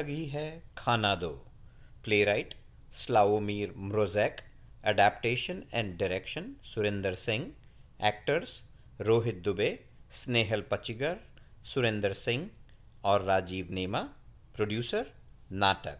लगी 0.00 0.24
है। 0.26 0.48
खाना 0.78 1.14
दो। 1.14 1.28
Playwright 2.24 2.54
Slawomir 2.92 3.72
Mrozek 3.78 4.36
adaptation 4.88 5.62
and 5.74 5.98
direction 5.98 6.44
Surendra 6.64 7.14
Singh 7.14 7.42
actors 8.08 8.54
Rohit 9.00 9.42
Dubey 9.44 9.68
Snehal 10.10 10.62
Pachigar 10.70 11.16
Surendra 11.64 12.12
Singh 12.12 12.48
और 13.04 13.24
राजीव 13.24 13.68
नेमा 13.70 14.00
प्रोड्यूसर 14.56 15.10
नाटक। 15.54 15.98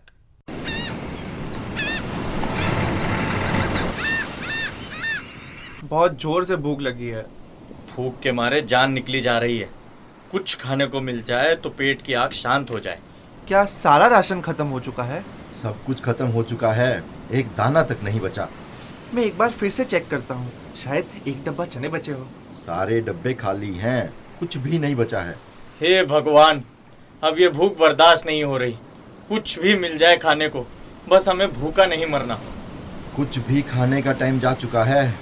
बहुत 5.85 6.19
ज़ोर 6.21 6.45
से 6.45 6.57
भूख 6.59 6.81
लगी 6.81 7.09
है। 7.09 7.23
भूख 7.93 8.21
के 8.23 8.33
मारे 8.33 8.63
जान 8.65 8.93
निकली 8.93 9.21
जा 9.21 9.39
रही 9.39 9.59
है। 9.59 9.71
कुछ 10.31 10.55
खाने 10.57 10.87
को 10.87 11.01
मिल 11.03 11.23
जाए 11.25 11.55
तो 11.57 11.71
पेट 11.79 12.03
की 12.03 12.15
आग 12.15 12.33
शांत 12.35 12.71
हो 12.71 12.81
जाए। 12.81 13.01
क्या 13.51 13.65
सारा 13.65 14.07
राशन 14.07 14.41
खत्म 14.41 14.67
हो 14.67 14.81
चुका 14.81 15.03
है? 15.03 15.25
सब 15.63 15.85
कुछ 15.85 16.01
खत्म 16.01 16.27
हो 16.27 16.43
चुका 16.43 16.73
है। 16.73 17.05
एक 17.33 17.47
दाना 17.47 17.83
तक 17.83 17.99
नहीं 18.03 18.21
बचा। 18.21 18.49
मैं 19.15 19.23
एक 19.23 19.39
बार 19.39 19.51
फिर 19.51 19.71
से 19.71 19.85
चेक 19.85 20.09
करता 20.09 20.35
हूँ। 20.35 20.53
शायद 20.77 21.07
एक 21.29 21.45
डब्बा 21.45 21.65
चने 21.65 21.89
बचे 21.89 22.13
हो। 22.13 22.27
सारे 22.53 23.01
डब्बे 23.01 23.35
खाली 23.35 23.75
हैं। 23.75 24.13
कुछ 24.41 24.57
भी 24.57 24.79
नहीं 24.79 24.95
बचा 24.95 25.21
है। 25.21 25.33
हे 25.81 26.05
भगवान 26.05 26.63
अब 27.25 27.39
ये 27.39 27.49
भूख 27.49 27.79
बर्दाश्त 27.79 28.27
नहीं 28.27 28.45
हो 28.45 28.57
रही। 28.57 28.73
कुछ 29.29 29.59
भी 29.59 29.75
मिल 29.75 29.99
जाए 29.99 30.17
खाने 30.17 30.49
को। 30.49 30.67
बस 31.09 31.29
हमें 31.29 31.53
भूखा 31.53 31.87
नहीं 31.87 32.07
मरना। 32.07 32.39
कुछ 33.17 33.39
भी 33.39 33.63
खाने 33.63 34.03
का 34.03 34.13
टाइम 34.13 34.39
जा 34.41 34.55
चुका 34.55 34.85
है। 34.85 35.15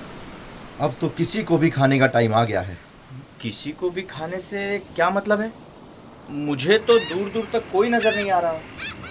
अब 0.81 0.95
तो 1.01 1.09
किसी 1.09 1.43
को 1.43 1.59
भी 1.59 1.71
खाने 1.71 1.99
का 1.99 2.07
टाइम 2.07 2.35
आ 2.35 2.45
गया 2.45 2.61
है। 2.61 2.79
किसी 3.41 3.73
को 3.73 3.91
भी 3.91 4.03
खाने 4.03 4.41
से 4.41 4.79
क्या 4.79 5.11
मतलब 5.11 5.41
है? 5.41 5.53
मुझे 6.31 6.79
तो 6.79 6.99
दूर 6.99 7.29
दूर 7.29 7.49
तक 7.53 7.65
कोई 7.73 7.89
नज़र 7.89 8.17
नहीं 8.17 8.31
आ 8.31 8.39
रहा। 8.39 8.59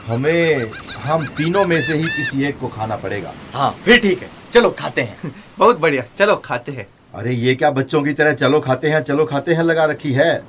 हमें 0.07 0.71
हम 0.97 1.25
तीनों 1.25 1.65
में 1.65 1.81
से 1.81 1.93
ही 1.93 2.09
किसी 2.09 2.43
एक 2.43 2.59
को 2.59 2.67
खाना 2.67 2.95
पड़ेगा। 2.95 3.33
हाँ 3.53 3.71
फिर 3.85 3.99
ठीक 3.99 4.21
है। 4.21 4.29
चलो 4.53 4.69
खाते 4.69 5.01
हैं। 5.01 5.33
बहुत 5.59 5.79
बढ़िया। 5.79 6.03
चलो 6.19 6.35
खाते 6.35 6.71
हैं। 6.71 6.87
अरे 7.13 7.33
ये 7.33 7.55
क्या 7.55 7.71
बच्चों 7.71 8.01
की 8.03 8.13
तरह 8.13 8.33
चलो 8.33 8.59
खाते 8.59 8.89
हैं 8.89 9.01
चलो 9.01 9.25
खाते 9.25 9.53
हैं 9.53 9.63
लगा 9.63 9.85
रखी 9.85 10.11
है? 10.11 10.43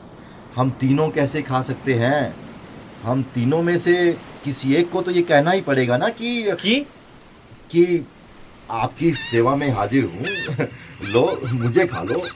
हम 0.57 0.71
तीनों 0.71 1.09
कैसे 1.11 1.43
खा 1.43 1.63
सकते 1.63 1.95
हैं? 1.95 2.35
हम 3.03 3.23
तीनों 3.23 3.63
में 3.63 3.79
से 3.79 4.17
किसी 4.45 4.75
एक 4.75 4.91
को 4.91 5.03
तो 5.03 5.11
ये 5.11 5.23
कहना 5.23 5.51
ही 5.51 5.61
पड़ेगा 5.61 5.97
ना 5.97 6.09
कि 6.09 6.53
कि? 6.53 6.87
कि 7.71 8.07
आपकी 8.71 9.13
सेवा 9.13 9.57
में 9.57 9.71
हाजिर 9.71 10.05
हूँ। 10.05 10.67
लो 11.13 11.41
मुझे 11.53 11.87
खा 11.87 12.03
लो। 12.03 12.27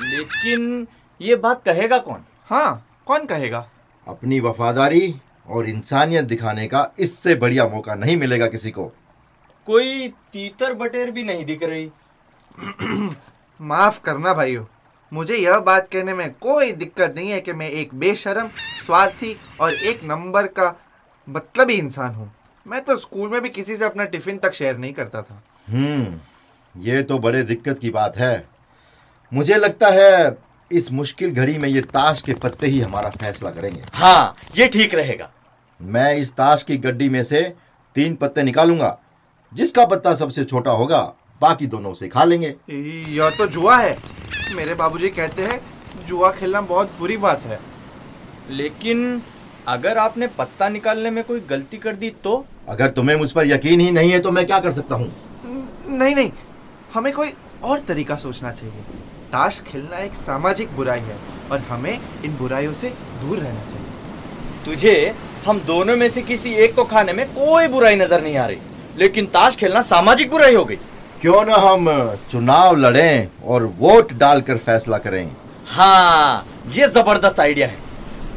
लेकिन 0.00 0.86
ये 1.20 1.36
बात 1.36 1.62
कहेगा 1.64 1.98
कौन? 1.98 2.20
हाँ। 2.46 2.86
कौन 3.10 3.24
कहेगा? 3.24 3.68
अपनी 4.08 4.40
वफादारी 4.40 5.14
और 5.48 5.68
इंसानियत 5.68 6.24
दिखाने 6.24 6.66
का 6.66 6.90
इससे 6.98 7.34
बढ़िया 7.34 7.66
मौका 7.68 7.94
नहीं 7.94 8.16
मिलेगा 8.16 8.46
किसी 8.46 8.70
को। 8.70 8.84
कोई 9.66 10.08
तीतर 10.08 10.72
बटेर 10.72 11.10
भी 11.10 11.22
नहीं 11.22 11.44
दिख 11.44 11.62
रही। 11.62 11.90
माफ़ 13.60 14.00
करना 14.00 14.34
भाइयों 14.34 14.64
मुझे 15.12 15.36
यह 15.36 15.58
बात 15.58 15.88
कहने 15.88 16.14
में 16.14 16.32
कोई 16.32 16.72
दिक्कत 16.72 17.14
नहीं 17.16 17.30
है 17.30 17.40
कि 17.40 17.52
मैं 17.52 17.70
एक 17.70 17.94
बेशरम 17.94 18.48
स्वार्थी 18.86 19.36
और 19.60 19.74
एक 19.74 20.04
नंबर 20.04 20.46
का 20.46 20.74
मतलबी 21.28 21.74
इंसान 21.74 22.14
हूँ। 22.14 22.32
मैं 22.66 22.84
तो 22.84 22.96
स्कूल 22.96 23.28
में 23.28 23.40
भी 23.40 23.48
किसी 23.48 23.76
से 23.76 23.84
अपना 23.84 24.04
टिफ़िन 24.04 24.38
तक 24.38 24.52
शेयर 24.52 24.78
नहीं 24.78 24.92
करता 24.92 25.22
था। 25.22 25.42
हम्म 25.68 26.82
ये 26.82 27.02
तो 27.02 27.18
बड़े 27.18 27.42
दिक्कत 27.42 27.78
की 27.78 27.90
बात 27.90 28.16
है। 28.16 28.48
मुझे 29.32 29.54
लगता 29.54 29.88
है 29.88 30.49
इस 30.72 30.90
मुश्किल 30.92 31.34
घड़ी 31.34 31.56
में 31.58 31.68
ये 31.68 31.80
ताश 31.80 32.20
के 32.22 32.34
पत्ते 32.34 32.66
ही 32.66 32.80
हमारा 32.80 33.10
फैसला 33.10 33.50
करेंगे। 33.50 33.82
हाँ 33.92 34.34
ये 34.58 34.66
ठीक 34.68 34.94
रहेगा। 34.94 35.30
मैं 35.80 36.14
इस 36.16 36.32
ताश 36.32 36.62
की 36.62 36.76
गड्डी 36.76 37.08
में 37.08 37.22
से 37.24 37.42
तीन 37.96 38.14
पत्ते 38.14 38.42
निकालूँगा 38.42 38.98
जिसका 39.52 39.84
पत्ता 39.86 40.14
सबसे 40.14 40.44
छोटा 40.44 40.70
होगा 40.70 41.00
बाकी 41.40 41.66
दोनों 41.66 41.94
से 41.94 42.08
खा 42.08 42.24
लेंगे। 42.24 42.54
यह 43.10 43.30
तो 43.30 43.46
जुआ 43.46 43.76
है। 43.76 43.96
मेरे 44.54 44.74
बाबूजी 44.74 45.08
कहते 45.08 45.42
हैं 45.42 45.60
जुआ 46.06 46.30
खेलना 46.32 46.60
बहुत 46.62 46.92
बुरी 46.98 47.16
बात 47.16 47.42
है। 47.42 47.58
लेकिन 48.50 49.22
अगर 49.68 49.98
आपने 49.98 50.26
पत्ता 50.38 50.68
निकालने 50.68 51.10
में 51.10 51.22
कोई 51.24 51.40
गलती 51.40 51.78
कर 51.78 51.96
दी 51.96 52.10
तो? 52.24 52.44
अगर 52.68 52.90
तुम्हें 52.90 53.16
मुझ 53.16 53.30
पर 53.32 53.46
यकीन 53.46 53.80
ही 53.80 53.90
नहीं 53.90 54.10
है 54.10 54.20
तो 54.20 54.30
मैं 54.30 54.46
क्या 54.46 54.60
कर 54.60 54.72
सकता 54.72 54.94
हूँ? 54.94 55.12
नहीं 55.88 56.14
नहीं 56.14 56.30
हमें 56.94 57.12
कोई 57.12 57.32
और 57.64 57.80
तरीका 57.80 58.16
सोचना 58.16 58.52
चाहिए। 58.52 58.84
ताश 59.32 59.60
खेलना 59.66 59.98
एक 59.98 60.14
सामाजिक 60.16 60.74
बुराई 60.76 61.00
है 61.00 61.16
और 61.52 61.58
हमें 61.68 61.98
इन 62.24 62.36
बुराइयों 62.36 62.72
से 62.74 62.88
दूर 63.20 63.38
रहना 63.38 63.60
चाहिए। 63.62 64.64
तुझे 64.64 65.14
हम 65.46 65.60
दोनों 65.66 65.96
में 65.96 66.08
से 66.08 66.22
किसी 66.22 66.52
एक 66.64 66.74
को 66.76 66.84
खाने 66.84 67.12
में 67.12 67.26
कोई 67.34 67.68
बुराई 67.68 67.96
नज़र 67.96 68.22
नहीं 68.22 68.36
आ 68.36 68.46
रही 68.46 68.58
लेकिन 68.98 69.26
ताश 69.34 69.56
खेलना 69.56 69.82
सामाजिक 69.84 70.30
बुराई 70.30 70.54
हो 70.54 70.64
गई। 70.64 70.78
क्यों 71.20 71.44
ना 71.44 71.56
हम 71.58 71.88
चुनाव 72.30 72.76
लड़ें 72.76 73.28
और 73.46 73.64
वोट 73.78 74.12
डालकर 74.18 74.56
फैसला 74.58 74.98
करें। 74.98 75.30
हाँ 75.68 76.46
ये 76.76 76.88
ज़बरदस्त 76.88 77.40
आइडिया 77.40 77.66
है। 77.68 77.78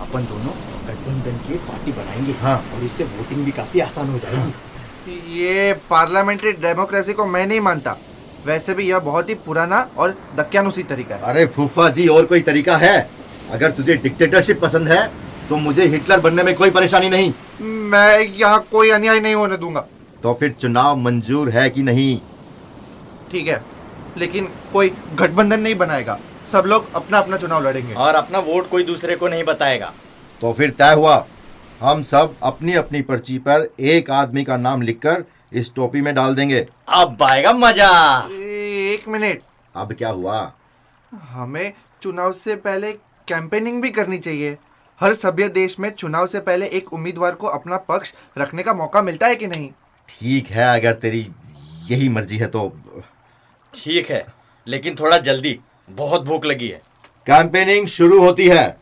अपन 0.02 0.26
दोनों 0.26 0.54
गठबंधन 0.88 1.38
की 1.48 1.58
पार्टी 1.68 1.92
बनाएँगे 1.92 2.34
हाँ। 2.42 2.58
और 2.76 2.84
इससे 2.86 3.04
वोटिंग 3.18 3.46
भी 3.46 3.52
काफ़ी 3.52 3.80
आसान 3.82 4.10
हो 4.10 4.20
जाएगी। 4.20 5.42
ये 5.42 5.74
पार्लियामेंट्री 5.90 6.52
डेमोक्रेसी 6.64 7.14
को 7.14 7.26
मैं 7.28 7.46
नहीं 7.48 7.60
मानता। 7.62 7.98
वैसे 8.46 8.74
भी 8.74 8.90
यह 8.90 9.00
बहुत 9.00 9.30
ही 9.30 9.36
पुराना 9.46 9.80
और 9.98 10.16
दक्यानुसी 10.38 10.84
तरीका 10.84 11.16
है। 11.16 11.22
अरे 11.24 11.46
फूफा 11.48 11.90
जी 11.90 12.08
और 12.08 12.26
कोई 12.26 12.42
तरीका 12.42 12.78
है? 12.78 13.10
अगर 13.52 13.72
तुझे 13.72 13.96
डिक्टेटरशिप 13.96 14.62
पसंद 14.62 14.88
है 14.88 15.06
तो 15.50 15.58
मुझे 15.58 15.86
हिटलर 15.86 16.20
बनने 16.20 16.44
में 16.44 16.54
कोई 16.56 16.70
परेशानी 16.72 17.10
नहीं। 17.10 17.34
मैं 17.62 18.20
यहाँ 18.20 18.60
कोई 18.72 18.90
अन्याय 18.92 19.20
नहीं 19.20 19.36
होने 19.36 19.58
दूँगा। 19.58 19.86
तो 20.24 20.34
फिर 20.34 20.52
चुनाव 20.52 20.96
मंजूर 20.98 21.50
है 21.50 21.70
कि 21.70 21.84
नहीं? 21.84 22.20
ठीक 23.32 23.48
है 23.48 23.62
लेकिन 24.18 24.48
कोई 24.74 24.92
गठबंधन 25.16 25.60
नहीं 25.60 25.76
बनाएगा। 25.76 26.20
सब 26.52 26.64
लोग 26.68 26.94
अपना 26.96 27.18
अपना 27.18 27.38
चुनाव 27.38 27.68
लड़ेंगे। 27.68 27.94
और 27.94 28.16
अपना 28.16 28.40
वोट 28.42 28.70
कोई 28.70 28.84
दूसरे 28.84 29.16
को 29.16 29.28
नहीं 29.28 29.44
बताएगा। 29.44 29.92
तो 30.42 30.54
फिर 30.54 30.70
तय 30.70 30.94
हुआ 30.94 31.26
हम 31.82 32.04
सब 32.04 32.36
अपनी 32.44 32.74
अपनी 32.74 33.02
पर्ची 33.02 33.38
पर 33.40 33.68
एक 33.82 34.12
आदमी 34.12 34.44
का 34.44 34.58
नाम 34.58 34.82
लिखकर 34.82 35.24
इस 35.54 35.74
टोपी 35.76 36.02
में 36.02 36.14
डाल 36.16 36.36
देंगे। 36.36 36.66
अब 36.90 37.24
आएगा 37.24 37.54
मज़ा। 37.54 37.90
एक 38.32 39.08
मिनट। 39.08 39.42
अब 39.76 39.94
क्या 39.94 40.10
हुआ? 40.10 40.52
हमें 41.12 41.74
चुनाव 42.02 42.32
से 42.34 42.56
पहले 42.56 42.92
कैंपेनिंग 43.28 43.82
भी 43.82 43.90
करनी 43.90 44.18
चाहिए। 44.18 44.58
हर 45.02 45.14
सभ्य 45.14 45.48
देश 45.50 45.80
में 45.80 45.90
चुनाव 45.90 46.28
से 46.28 46.40
पहले 46.40 46.66
एक 46.68 46.94
उम्मीदवार 46.94 47.36
को 47.36 47.48
अपना 47.48 47.78
पक्ष 47.90 48.14
रखने 48.38 48.64
का 48.64 48.74
मौका 48.74 49.02
मिलता 49.02 49.28
है 49.28 49.36
कि 49.36 49.48
नहीं? 49.48 49.70
ठीक 50.10 50.48
है 50.48 50.68
अगर 50.74 50.94
तेरी 50.94 51.28
यही 51.92 52.10
मर्ज़ी 52.10 52.38
है 52.38 52.48
तो। 52.48 52.68
ठीक 53.74 54.10
है 54.12 54.26
लेकिन 54.68 54.96
थोड़ा 54.96 55.18
जल्दी। 55.18 55.60
बहुत 55.90 56.22
भूख 56.22 56.46
लगी 56.46 56.68
है। 56.68 56.82
कैंपेनिंग 57.28 57.88
शुरू 57.88 58.20
होती 58.20 58.48
है। 58.48 58.78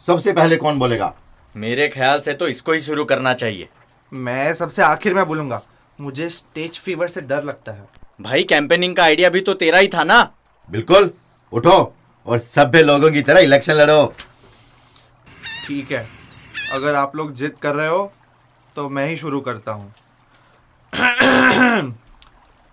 सबसे 0.00 0.32
पहले 0.32 0.56
कौन 0.56 0.78
बोलेगा? 0.78 1.14
मेरे 1.54 1.88
ख्याल 1.88 2.20
से 2.20 2.32
तो 2.32 2.48
इसको 2.48 2.72
ही 2.72 2.80
शुरू 2.80 3.04
करना 3.04 3.32
चाहिए। 3.34 3.68
मैं 4.12 4.54
सबसे 4.54 4.82
आखिर 4.82 5.14
में 5.14 5.26
बोलूँगा। 5.26 5.62
मुझे 5.98 6.28
स्टेज 6.30 6.78
फीवर 6.78 7.08
से 7.08 7.20
डर 7.20 7.42
लगता 7.44 7.72
है। 7.72 7.88
भाई 8.20 8.42
कैंपेनिंग 8.44 8.96
का 8.96 9.02
आइडिया 9.04 9.28
भी 9.30 9.40
तो 9.40 9.54
तेरा 9.54 9.78
ही 9.78 9.88
था 9.88 10.04
ना? 10.04 10.22
बिल्कुल। 10.70 11.10
उठो 11.52 11.94
और 12.26 12.38
सभ्य 12.38 12.82
लोगों 12.82 13.10
की 13.12 13.22
तरह 13.22 13.40
इलेक्शन 13.40 13.72
लड़ो। 13.72 14.06
ठीक 15.66 15.92
है। 15.92 16.06
अगर 16.72 16.94
आप 16.94 17.16
लोग 17.16 17.32
जिद 17.34 17.56
कर 17.62 17.74
रहे 17.74 17.88
हो 17.88 18.12
तो 18.76 18.88
मैं 18.88 19.06
ही 19.08 19.16
शुरू 19.16 19.40
करता 19.40 19.72
हूँ। 19.72 19.92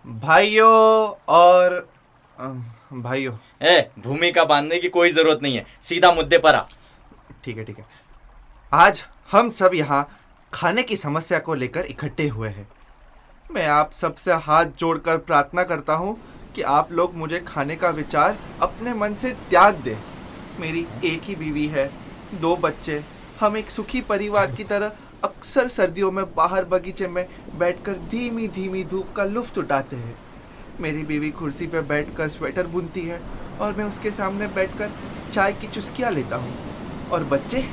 भाइयों 0.06 1.14
और 1.30 1.88
भाइयों। 2.94 3.34
ए 3.64 3.90
भूमिका 4.00 4.44
बांधने 4.46 4.80
की 4.80 4.90
कोई 4.90 5.12
ज़रूरत 5.12 5.40
नहीं 5.44 5.56
है। 5.56 5.66
सीधा 5.82 6.12
मुद्दे 6.12 6.38
पर 6.38 6.56
आ। 6.56 6.64
ठीक 7.46 7.58
है 7.58 7.64
ठीक 7.64 7.78
है। 7.80 7.86
आज 8.72 9.04
हम 9.32 9.50
सब 9.52 9.72
यहाँ 9.74 10.08
खाने 10.54 10.84
की 10.84 10.96
समस्या 10.98 11.40
को 11.40 11.54
लेकर 11.56 11.86
इकट्ठे 11.86 12.28
हुए 12.28 12.50
हैं। 12.50 12.68
मैं 13.50 13.66
आप 13.68 13.92
सबसे 13.92 14.34
हाथ 14.34 14.66
जोड़कर 14.80 15.18
प्रार्थना 15.18 15.64
करता 15.64 15.94
हूँ 15.94 16.16
कि 16.56 16.62
आप 16.62 16.92
लोग 16.92 17.16
मुझे 17.16 17.40
खाने 17.40 17.76
का 17.76 17.90
विचार 17.90 18.38
अपने 18.62 18.94
मन 18.94 19.16
से 19.16 19.32
त्याग 19.50 19.76
दें। 19.76 19.98
मेरी 20.60 20.86
एक 21.06 21.24
ही 21.24 21.36
बीवी 21.36 21.66
है, 21.68 21.86
दो 22.42 22.56
बच्चे। 22.56 23.04
हम 23.40 23.58
एक 23.58 23.70
सुखी 23.70 24.02
परिवार 24.02 24.52
की 24.52 24.64
तरह 24.64 24.92
अक्सर 25.24 25.68
सर्दियों 25.68 26.12
में 26.12 26.26
बाहर 26.36 26.66
बगीचे 26.66 27.08
में 27.08 27.26
बैठकर 27.58 27.98
धीमी 28.12 28.48
धीमी 28.48 28.84
धूप 28.84 29.14
का 29.16 29.24
लुफ्त 29.24 29.58
उठाते 29.58 29.96
हैं। 29.96 30.16
मेरी 30.80 31.04
बीवी 31.04 31.32
कुर्सी 31.32 31.68
पर 31.68 31.82
बैठकर 31.86 32.30
स्वेटर 32.30 32.68
बुनती 32.68 33.02
है 33.02 33.22
और 33.62 33.76
मैं 33.76 33.86
उसके 33.86 34.12
सामने 34.12 34.48
बैठकर 34.48 34.92
चाय 35.34 35.54
की 35.54 35.68
चुस्कियाँ 35.68 36.12
लेता 36.12 36.36
हूँ। 36.36 37.10
और 37.12 37.24
बच्चे 37.24 37.66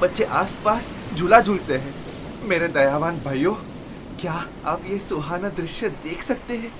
बच्चे 0.00 0.24
आसपास 0.24 0.92
झूला 1.14 1.40
झूलते 1.40 1.74
हैं। 1.74 1.94
मेरे 2.48 2.68
दयावान 2.68 3.20
भाइयों 3.20 3.54
क्या 4.20 4.32
आप 4.66 4.82
ये 4.88 4.98
सुहाना 4.98 5.48
दृश्य 5.56 5.88
देख 6.04 6.22
सकते 6.22 6.54
हैं? 6.56 6.72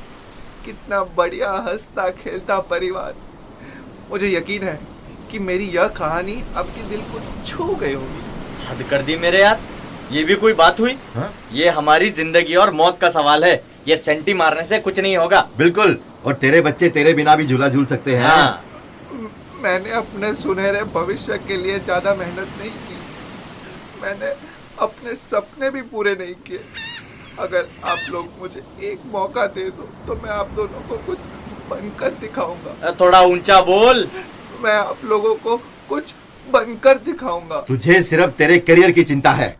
कितना 0.65 1.03
बढ़िया 1.17 1.51
हंसता 1.69 2.09
खेलता 2.13 2.59
परिवार। 2.71 3.15
मुझे 4.11 4.31
यकीन 4.31 4.63
है 4.63 4.79
कि 5.31 5.39
मेरी 5.39 5.65
यह 5.67 5.89
कहानी 5.97 6.43
आपके 6.57 6.89
दिल 6.89 7.01
को 7.03 7.21
छू 7.47 7.75
गई 7.75 7.95
होगी। 7.95 8.23
हद 8.67 8.83
कर 8.91 9.03
दी 9.03 9.17
मेरे 9.17 9.41
यार। 9.41 9.61
ये 10.13 10.23
भी 10.25 10.35
कोई 10.35 10.53
बात 10.53 10.81
हुई? 10.81 10.97
हाँ? 11.15 11.33
ये 11.53 11.69
हमारी 11.71 12.11
ज़िंदगी 12.11 12.55
और 12.55 12.71
मौत 12.73 12.99
का 13.01 13.11
सवाल 13.11 13.45
है। 13.45 13.63
ये 13.89 13.97
सेंटी 13.97 14.35
मारने 14.35 14.65
से 14.65 14.79
कुछ 14.79 14.99
नहीं 15.01 15.17
होगा। 15.17 15.41
बिल्कुल। 15.59 15.97
और 16.25 16.35
तेरे 16.35 16.61
बच्चे 16.61 16.89
तेरे 16.89 17.13
बिना 17.15 17.37
भी 17.37 17.47
झूला 17.47 17.69
झूल 17.69 17.87
सकते 17.87 18.17
हैं। 18.17 18.27
हाँ। 18.27 18.63
मैंने 19.63 19.91
अपने 19.93 20.33
सुनहरे 20.35 20.83
भविष्य 20.95 21.39
के 21.39 21.57
लिए 21.57 21.79
ज़्यादा 21.79 22.15
मेहनत 22.15 22.49
नहीं 22.59 22.71
की। 22.71 22.99
मैंने 24.03 24.35
अपने 24.81 25.15
सपने 25.17 25.71
भी 25.71 25.83
पूरे 25.85 26.15
नहीं 26.15 26.35
किए। 26.47 26.65
अगर 27.41 27.67
आप 27.85 27.99
लोग 28.11 28.29
मुझे 28.41 28.63
एक 28.83 29.01
मौका 29.13 29.47
दे 29.47 29.71
दो 29.71 29.89
तो 30.07 30.21
मैं 30.23 30.31
आप 30.31 30.51
दोनों 30.51 30.81
को 30.81 30.97
कुछ 30.97 31.19
बनकर 31.71 32.11
दिखाऊँगा। 32.11 32.95
थोड़ा 33.01 33.21
ऊँचा 33.21 33.61
बोल। 33.61 34.09
मैं 34.61 34.75
आप 34.75 35.05
लोगों 35.05 35.35
को 35.35 35.57
कुछ 35.89 36.13
बनकर 36.51 36.99
दिखाऊँगा। 36.99 37.61
तुझे 37.61 38.03
सिर्फ़ 38.03 38.31
तेरे 38.31 38.59
करियर 38.59 38.91
की 38.91 39.05
चिंता 39.05 39.31
है। 39.31 39.57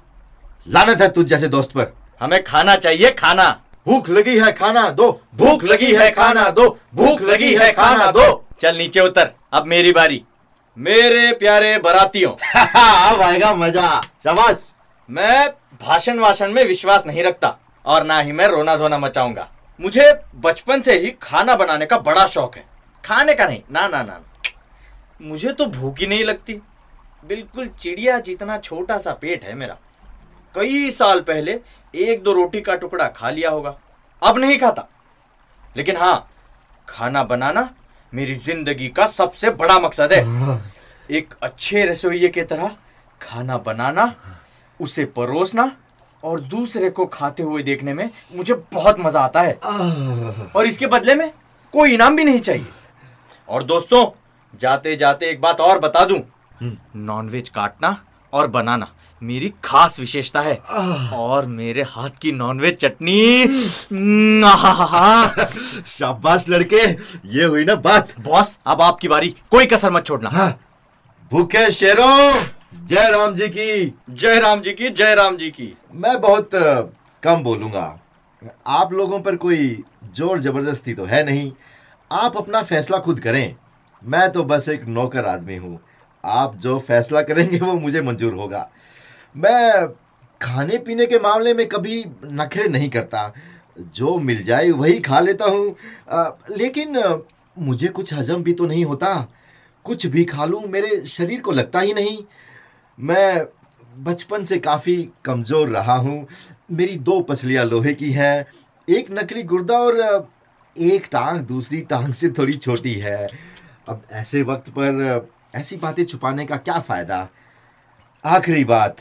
लानत 0.69 1.01
है 1.01 1.09
तुझ 1.09 1.27
जैसे 1.27 1.49
दोस्त 1.49 1.71
पर। 1.71 1.93
हमें 2.21 2.45
खाना 2.45 2.77
चाहिए 2.77 3.11
खाना। 3.11 3.49
भूख 3.87 4.09
लगी 4.09 4.39
है 4.39 4.53
खाना 4.53 4.91
दो। 4.91 5.21
भूख 5.35 5.65
लगी 5.65 5.95
है 5.95 6.11
खाना 6.11 6.51
दो। 6.51 6.79
भूख 6.95 7.23
लगी 7.23 7.55
है 7.55 7.73
खाना 7.73 8.11
दो। 8.11 8.45
चल 8.61 8.77
नीचे 8.77 9.01
उतर। 9.01 9.31
अब 9.53 9.67
मेरी 9.67 9.93
बारी। 9.93 10.23
मेरे 10.79 11.33
प्यारे 11.33 11.79
बरातियों। 11.79 12.33
अब 13.15 13.23
आएगा 13.23 13.55
मज़ा। 13.55 14.01
शाबाश। 14.25 14.73
मैं 15.11 15.49
भाषण 15.83 16.19
वाषण 16.19 16.53
में 16.53 16.65
विश्वास 16.65 17.07
नहीं 17.07 17.23
रखता। 17.23 17.57
और 17.87 18.05
ना 18.05 18.19
ही 18.19 18.33
मैं 18.33 18.47
रोना 18.49 18.77
धोना 18.77 18.99
मचाऊँगा। 18.99 19.49
मुझे 19.81 20.13
बचपन 20.37 20.81
से 20.83 20.99
ही 20.99 21.11
खाना 21.23 21.55
बनाने 21.57 21.87
का 21.87 21.99
बड़ा 21.99 22.27
शौक 22.27 22.57
है। 22.57 22.65
खाने 23.05 23.35
का 23.35 23.47
नहीं, 23.47 23.63
ना 23.73 23.87
ना 23.89 24.03
ना 24.03 24.21
मुझे 25.21 25.53
तो 25.53 25.67
भूख 25.67 25.99
ही 25.99 26.07
नहीं 26.07 26.25
लगती। 26.25 26.61
बिल्कुल 27.25 27.67
चिड़िया 27.81 28.19
जितना 28.21 28.59
छोटा 28.59 28.99
सा 28.99 29.13
पेट 29.13 29.45
है 29.45 29.55
मेरा। 29.55 29.77
कई 30.55 30.91
साल 30.91 31.21
पहले 31.21 31.59
एक 31.95 32.23
दो 32.23 32.33
रोटी 32.33 32.61
का 32.61 32.75
टुकड़ा 32.75 33.07
खा 33.09 33.31
लिया 33.31 33.51
होगा। 33.51 33.77
अब 34.23 34.39
नहीं 34.39 34.59
खाता। 34.59 34.89
लेकिन 35.77 35.97
हाँ 35.97 36.29
खाना 36.89 37.23
बनाना 37.25 37.69
मेरी 38.13 38.35
ज़िंदगी 38.35 38.89
का 38.89 39.07
सबसे 39.07 39.51
बड़ा 39.53 39.79
मकसद 39.79 40.13
है। 40.13 40.59
एक 41.09 41.35
अच्छे 41.43 41.85
रसोइये 41.87 42.29
की 42.29 42.43
तरह 42.43 42.77
खाना 43.21 43.57
बनाना, 43.59 44.15
उसे 44.81 45.05
परोसना 45.07 45.71
और 46.27 46.41
दूसरे 46.41 46.91
को 46.91 47.07
खाते 47.07 47.43
हुए 47.43 47.63
देखने 47.63 47.93
में 47.95 48.11
मुझे 48.37 48.55
बहुत 48.55 48.97
मज़ा 49.01 49.21
आता 49.21 49.41
है। 49.41 49.53
और 50.57 50.67
इसके 50.67 50.87
बदले 50.87 51.15
में 51.15 51.31
कोई 51.73 51.95
इनाम 51.95 52.17
भी 52.17 52.25
नहीं 52.25 52.39
चाहिए। 52.39 52.67
और 53.49 53.63
दोस्तों 53.63 54.07
जाते 54.61 54.97
जाते 54.97 55.27
एक 55.27 55.41
बात 55.41 55.61
और 55.61 55.79
बता 55.79 56.05
दूँ। 56.05 56.21
नॉनवेज 56.97 57.49
काटना 57.49 58.01
और 58.33 58.47
बनाना 58.47 58.89
मेरी 59.23 59.53
खास 59.65 60.01
विशेषता 60.01 60.41
है। 60.41 60.57
और 61.15 61.47
मेरे 61.47 61.83
हाथ 61.83 62.11
की 62.23 62.33
नॉनवेज 62.33 62.77
चटनी। 62.77 63.43
हम्म, 63.93 64.49
शाबाश 65.87 66.49
लड़के 66.49 66.83
ये 67.39 67.45
हुई 67.45 67.65
ना 67.65 67.75
बात। 67.75 68.21
बॉस 68.21 68.59
अब 68.67 68.83
आपकी 68.83 69.09
बारी। 69.09 69.35
कोई 69.51 69.67
कसर 69.67 69.91
मत 69.91 70.07
छोड़ना। 70.07 70.31
हाँ। 70.31 70.61
भूखे 71.31 71.71
शेरों। 71.71 72.56
जय 72.73 73.09
राम 73.11 73.35
जी 73.35 73.47
की। 73.49 73.95
जय 74.11 74.39
राम 74.41 74.61
जी 74.61 74.73
की 74.73 74.89
जय 74.91 75.15
राम 75.15 75.37
जी 75.37 75.51
की। 75.51 75.73
मैं 75.95 76.21
बहुत 76.21 76.51
कम 77.23 77.43
बोलूँगा। 77.43 77.83
आप 78.67 78.93
लोगों 78.93 79.21
पर 79.21 79.37
कोई 79.37 79.85
ज़ोर 80.15 80.39
ज़बरदस्ती 80.39 80.95
तो 80.95 81.05
है 81.05 81.23
नहीं। 81.25 81.51
आप 82.11 82.37
अपना 82.37 82.63
फैसला 82.63 82.99
खुद 82.99 83.21
करें। 83.21 83.55
मैं 84.03 84.31
तो 84.33 84.45
बस 84.45 84.69
एक 84.69 84.85
नौकर 84.87 85.25
आदमी 85.25 85.57
हूँ। 85.57 85.79
आप 86.25 86.57
जो 86.57 86.79
फैसला 86.79 87.23
करेंगे 87.23 87.59
वो 87.59 87.73
मुझे 87.75 88.03
मंजूर 88.03 88.35
होगा। 88.35 88.69
मैं 89.35 89.87
खाने 90.41 90.79
पीने 90.79 91.07
के 91.07 91.19
मामले 91.19 91.55
में 91.55 91.67
कभी 91.69 92.05
नखरे 92.25 92.69
नहीं 92.69 92.91
करता। 92.91 93.33
जो 93.79 94.19
मिल 94.19 94.43
जाए 94.45 94.71
वही 94.73 94.99
खा 95.01 95.21
लेता 95.21 95.45
हूँ। 95.45 95.77
लेकिन 96.57 97.03
मुझे 97.57 97.89
कुछ 97.89 98.13
हजम 98.15 98.43
भी 98.43 98.53
तो 98.53 98.67
नहीं 98.67 98.85
होता। 98.85 99.15
कुछ 99.87 100.07
भी 100.07 100.25
खा 100.25 100.45
लूँ 100.45 100.67
मेरे 100.69 101.05
शरीर 101.07 101.41
को 101.41 101.53
लगता 101.53 101.81
ही 101.81 101.95
नहीं। 101.95 102.19
मैं 102.99 103.47
बचपन 104.05 104.45
से 104.45 104.59
काफ़ी 104.59 104.97
कमज़ोर 105.25 105.69
रहा 105.69 105.97
हूँ। 105.97 106.27
मेरी 106.71 106.97
दो 106.99 107.21
पसलियाँ 107.21 107.65
लोहे 107.65 107.93
की 107.95 108.11
हैं। 108.13 108.47
एक 108.89 109.11
नकली 109.11 109.43
गुर्दा 109.43 109.79
और 109.79 110.29
एक 110.77 111.09
टांग, 111.13 111.41
दूसरी 111.41 111.81
टांग 111.81 112.13
से 112.13 112.29
थोड़ी 112.29 112.53
छोटी 112.53 112.95
है। 112.95 113.29
अब 113.89 114.03
ऐसे 114.13 114.43
वक्त 114.43 114.71
पर 114.71 115.29
ऐसी 115.55 115.77
बातें 115.77 116.05
छुपाने 116.05 116.45
का 116.47 116.57
क्या 116.57 116.79
फ़ायदा? 116.81 117.29
आखिरी 118.25 118.65
बात, 118.65 118.97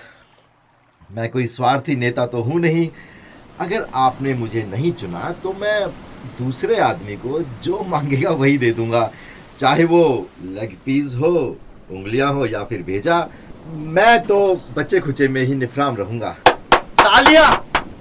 मैं 1.11 1.29
कोई 1.29 1.47
स्वार्थी 1.47 1.95
नेता 1.95 2.25
तो 2.25 2.41
हूँ 2.41 2.59
नहीं। 2.59 2.89
अगर 3.59 3.87
आपने 3.95 4.33
मुझे 4.33 4.63
नहीं 4.63 4.91
चुना 4.93 5.31
तो 5.43 5.53
मैं 5.53 5.87
दूसरे 6.37 6.79
आदमी 6.79 7.15
को 7.17 7.41
जो 7.63 7.83
मांगेगा 7.83 8.29
वही 8.31 8.57
दे 8.57 8.71
दूँगा। 8.71 9.09
चाहे 9.57 9.83
वो 9.83 10.29
लेग 10.43 10.77
पीस 10.85 11.15
हो, 11.15 11.57
उंगलियाँ 11.91 12.31
हो 12.33 12.45
या 12.45 12.63
फिर 12.63 12.81
भेजा 12.83 13.19
मैं 13.65 14.21
तो 14.23 14.37
बच्चे 14.75 14.99
खुचे 14.99 15.27
में 15.27 15.41
ही 15.41 15.55
निफराम 15.55 15.95
रहूँगा। 15.95 16.29
तालिया 16.99 17.49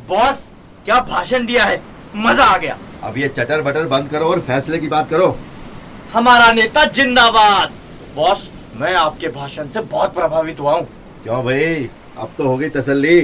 बॉस 0.08 0.44
क्या 0.84 0.99
भाषण 1.00 1.46
दिया 1.46 1.64
है? 1.64 1.81
मज़ा 2.16 2.44
आ 2.44 2.56
गया। 2.58 2.76
अब 3.02 3.16
ये 3.19 3.28
चटर 3.28 3.62
बटर 3.62 3.87
बंद 3.87 4.08
करो 4.08 4.26
और 4.26 4.40
फैसले 4.40 4.78
की 4.78 4.88
बात 4.88 5.08
करो। 5.11 5.37
हमारा 6.12 6.52
नेता 6.52 6.84
जिंदाबाद। 6.90 7.72
बॉस 8.16 8.50
मैं 8.76 8.94
आपके 8.94 9.28
भाषण 9.28 9.69
से 9.69 9.81
बहुत 9.81 10.14
प्रभावित 10.14 10.61
हुआ 10.61 10.75
हूँ। 10.75 10.87
क्यों 11.22 11.43
भाई? 11.44 11.88
अब 12.19 12.32
तो 12.38 12.49
हो 12.49 12.56
गई 12.58 12.69
तसल्ली। 12.70 13.19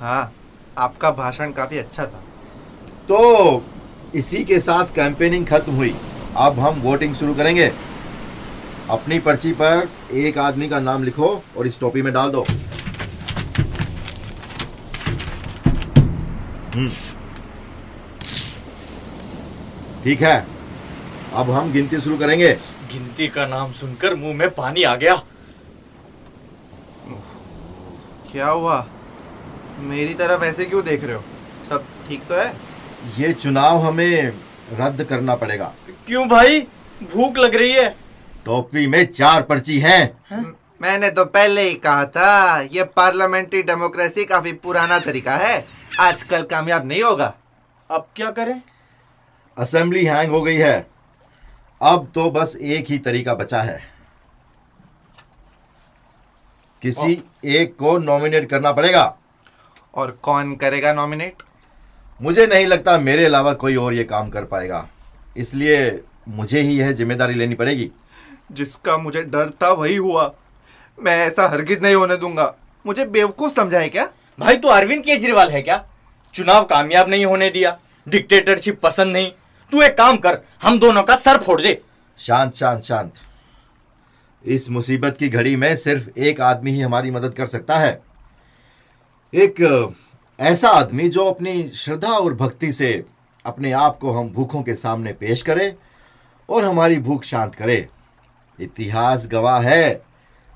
हाँ 0.00 0.32
आपका 0.78 1.10
भाषण 1.12 1.52
काफ़ी 1.52 1.78
अच्छा 1.78 2.04
था। 2.04 2.22
तो 3.08 3.62
इसी 4.14 4.44
के 4.44 4.60
साथ 4.60 4.94
कैंपेनिंग 4.94 5.46
खत्म 5.46 5.72
हुई। 5.72 5.94
अब 6.36 6.58
हम 6.58 6.80
वोटिंग 6.82 7.14
शुरू 7.14 7.34
करेंगे। 7.34 7.72
अपनी 8.90 9.18
पर्ची 9.18 9.52
पर 9.52 9.88
एक 10.12 10.38
आदमी 10.38 10.68
का 10.68 10.80
नाम 10.80 11.04
लिखो 11.04 11.42
और 11.56 11.66
इस 11.66 11.80
टोपी 11.80 12.02
में 12.02 12.12
डाल 12.12 12.30
दो। 12.30 12.46
हम्म। 16.74 16.88
ठीक 20.04 20.22
है। 20.22 20.46
अब 21.34 21.50
हम 21.50 21.72
गिनती 21.72 22.00
शुरू 22.00 22.18
करेंगे। 22.18 22.52
गिनती 22.92 23.28
का 23.28 23.46
नाम 23.46 23.72
सुनकर 23.72 24.14
मुँह 24.14 24.34
में 24.34 24.50
पानी 24.50 24.82
आ 24.82 24.96
गया। 24.96 25.14
क्या 28.32 28.48
हुआ? 28.48 28.86
मेरी 29.78 30.14
तरफ़ 30.14 30.42
ऐसे 30.42 30.64
क्यों 30.64 30.84
देख 30.84 31.04
रहे 31.04 31.14
हो? 31.14 31.24
सब 31.68 31.84
ठीक 32.08 32.26
तो 32.26 32.34
है? 32.34 32.56
ये 33.18 33.32
चुनाव 33.32 33.78
हमें 33.78 34.32
रद्द 34.72 35.04
करना 35.04 35.34
पड़ेगा। 35.34 35.72
क्यों 36.06 36.28
भाई? 36.28 36.60
भूख 37.02 37.38
लग 37.38 37.54
रही 37.54 37.72
है। 37.72 38.03
टोपी 38.44 38.86
में 38.86 39.06
चार 39.06 39.42
पर्ची 39.42 39.80
हैं। 39.80 40.18
म- 40.32 40.54
मैंने 40.82 41.10
तो 41.10 41.24
पहले 41.24 41.62
ही 41.62 41.74
कहा 41.74 42.06
था 42.06 42.60
ये 42.60 42.84
पार्लियामेंट्री 42.84 43.62
डेमोक्रेसी 43.62 44.24
काफ़ी 44.24 44.52
पुराना 44.52 44.98
तरीका 44.98 45.36
है। 45.36 45.66
आजकल 46.00 46.42
कामयाब 46.42 46.86
नहीं 46.86 47.02
होगा। 47.02 47.34
अब 47.90 48.08
क्या 48.16 48.30
करें? 48.30 48.62
असेंबली 49.58 50.04
हैंग 50.04 50.32
हो 50.32 50.42
गई 50.42 50.56
है। 50.56 50.86
अब 51.82 52.12
तो 52.14 52.30
बस 52.30 52.56
एक 52.56 52.86
ही 52.90 52.98
तरीका 52.98 53.34
बचा 53.34 53.62
है। 53.62 53.80
किसी 56.82 57.24
एक 57.44 57.76
को 57.76 57.98
नॉमिनेट 57.98 58.50
करना 58.50 58.72
पड़ेगा। 58.72 59.18
और 59.94 60.18
कौन 60.22 60.56
करेगा 60.56 60.92
नॉमिनेट? 60.92 61.34
मुझे 62.22 62.46
नहीं 62.46 62.66
लगता 62.66 62.98
मेरे 62.98 63.24
अलावा 63.24 63.52
कोई 63.52 63.76
और 63.76 63.94
ये 63.94 64.04
काम 64.04 64.30
कर 64.30 64.44
पाएगा। 64.44 64.88
इसलिए 65.36 66.04
मुझे 66.28 66.60
ही 66.60 66.78
यह 66.78 66.92
ज़िम्मेदारी 66.92 67.34
लेनी 67.34 67.54
पड़ेगी। 67.54 67.90
जिसका 68.52 68.96
मुझे 68.96 69.22
डर 69.22 69.50
था 69.62 69.72
वही 69.72 69.96
हुआ। 69.96 70.34
मैं 70.98 71.16
ऐसा 71.18 71.48
हरगिज 71.48 71.82
नहीं 71.82 71.94
होने 71.94 72.16
दूँगा। 72.16 72.54
मुझे 72.86 73.04
बेवकूफ़ 73.04 73.52
समझाए 73.52 73.88
क्या? 73.88 74.08
भाई 74.38 74.56
तू 74.56 74.68
अरविंद 74.68 75.02
केजरीवाल 75.02 75.50
है 75.50 75.62
क्या? 75.62 75.84
चुनाव 76.34 76.64
कामयाब 76.64 77.08
नहीं 77.08 77.26
होने 77.26 77.50
दिया 77.50 77.78
डिक्टेटरशिप 78.08 78.80
पसंद 78.80 79.12
नहीं। 79.12 79.30
तू 79.72 79.82
एक 79.82 79.96
काम 79.98 80.16
कर 80.16 80.38
हम 80.62 80.78
दोनों 80.78 81.02
का 81.02 81.16
सर 81.16 81.38
फोड़ 81.38 81.60
दे। 81.60 81.80
शांत 82.18 82.54
शांत 82.54 82.82
शांत। 82.82 83.14
इस 84.44 84.70
मुसीबत 84.70 85.16
की 85.18 85.28
घड़ी 85.28 85.56
में 85.56 85.76
सिर्फ़ 85.76 86.18
एक 86.18 86.40
आदमी 86.40 86.70
ही 86.70 86.80
हमारी 86.80 87.10
मदद 87.10 87.34
कर 87.34 87.46
सकता 87.46 87.78
है। 87.78 88.02
एक 89.34 89.94
ऐसा 90.40 90.68
आदमी 90.68 91.08
जो 91.08 91.24
अपनी 91.24 91.70
श्रद्धा 91.74 92.08
और 92.08 92.34
भक्ति 92.34 92.72
से 92.72 93.04
अपने 93.46 93.72
आप 93.72 93.98
को 93.98 94.12
हम 94.12 94.28
भूखों 94.28 94.62
के 94.62 94.74
सामने 94.74 95.12
पेश 95.12 95.42
करे 95.42 95.76
और 96.48 96.64
हमारी 96.64 96.98
भूख 96.98 97.24
शांत 97.24 97.54
करे। 97.54 97.88
इतिहास 98.58 99.26
गवाह 99.32 99.60
है। 99.62 100.02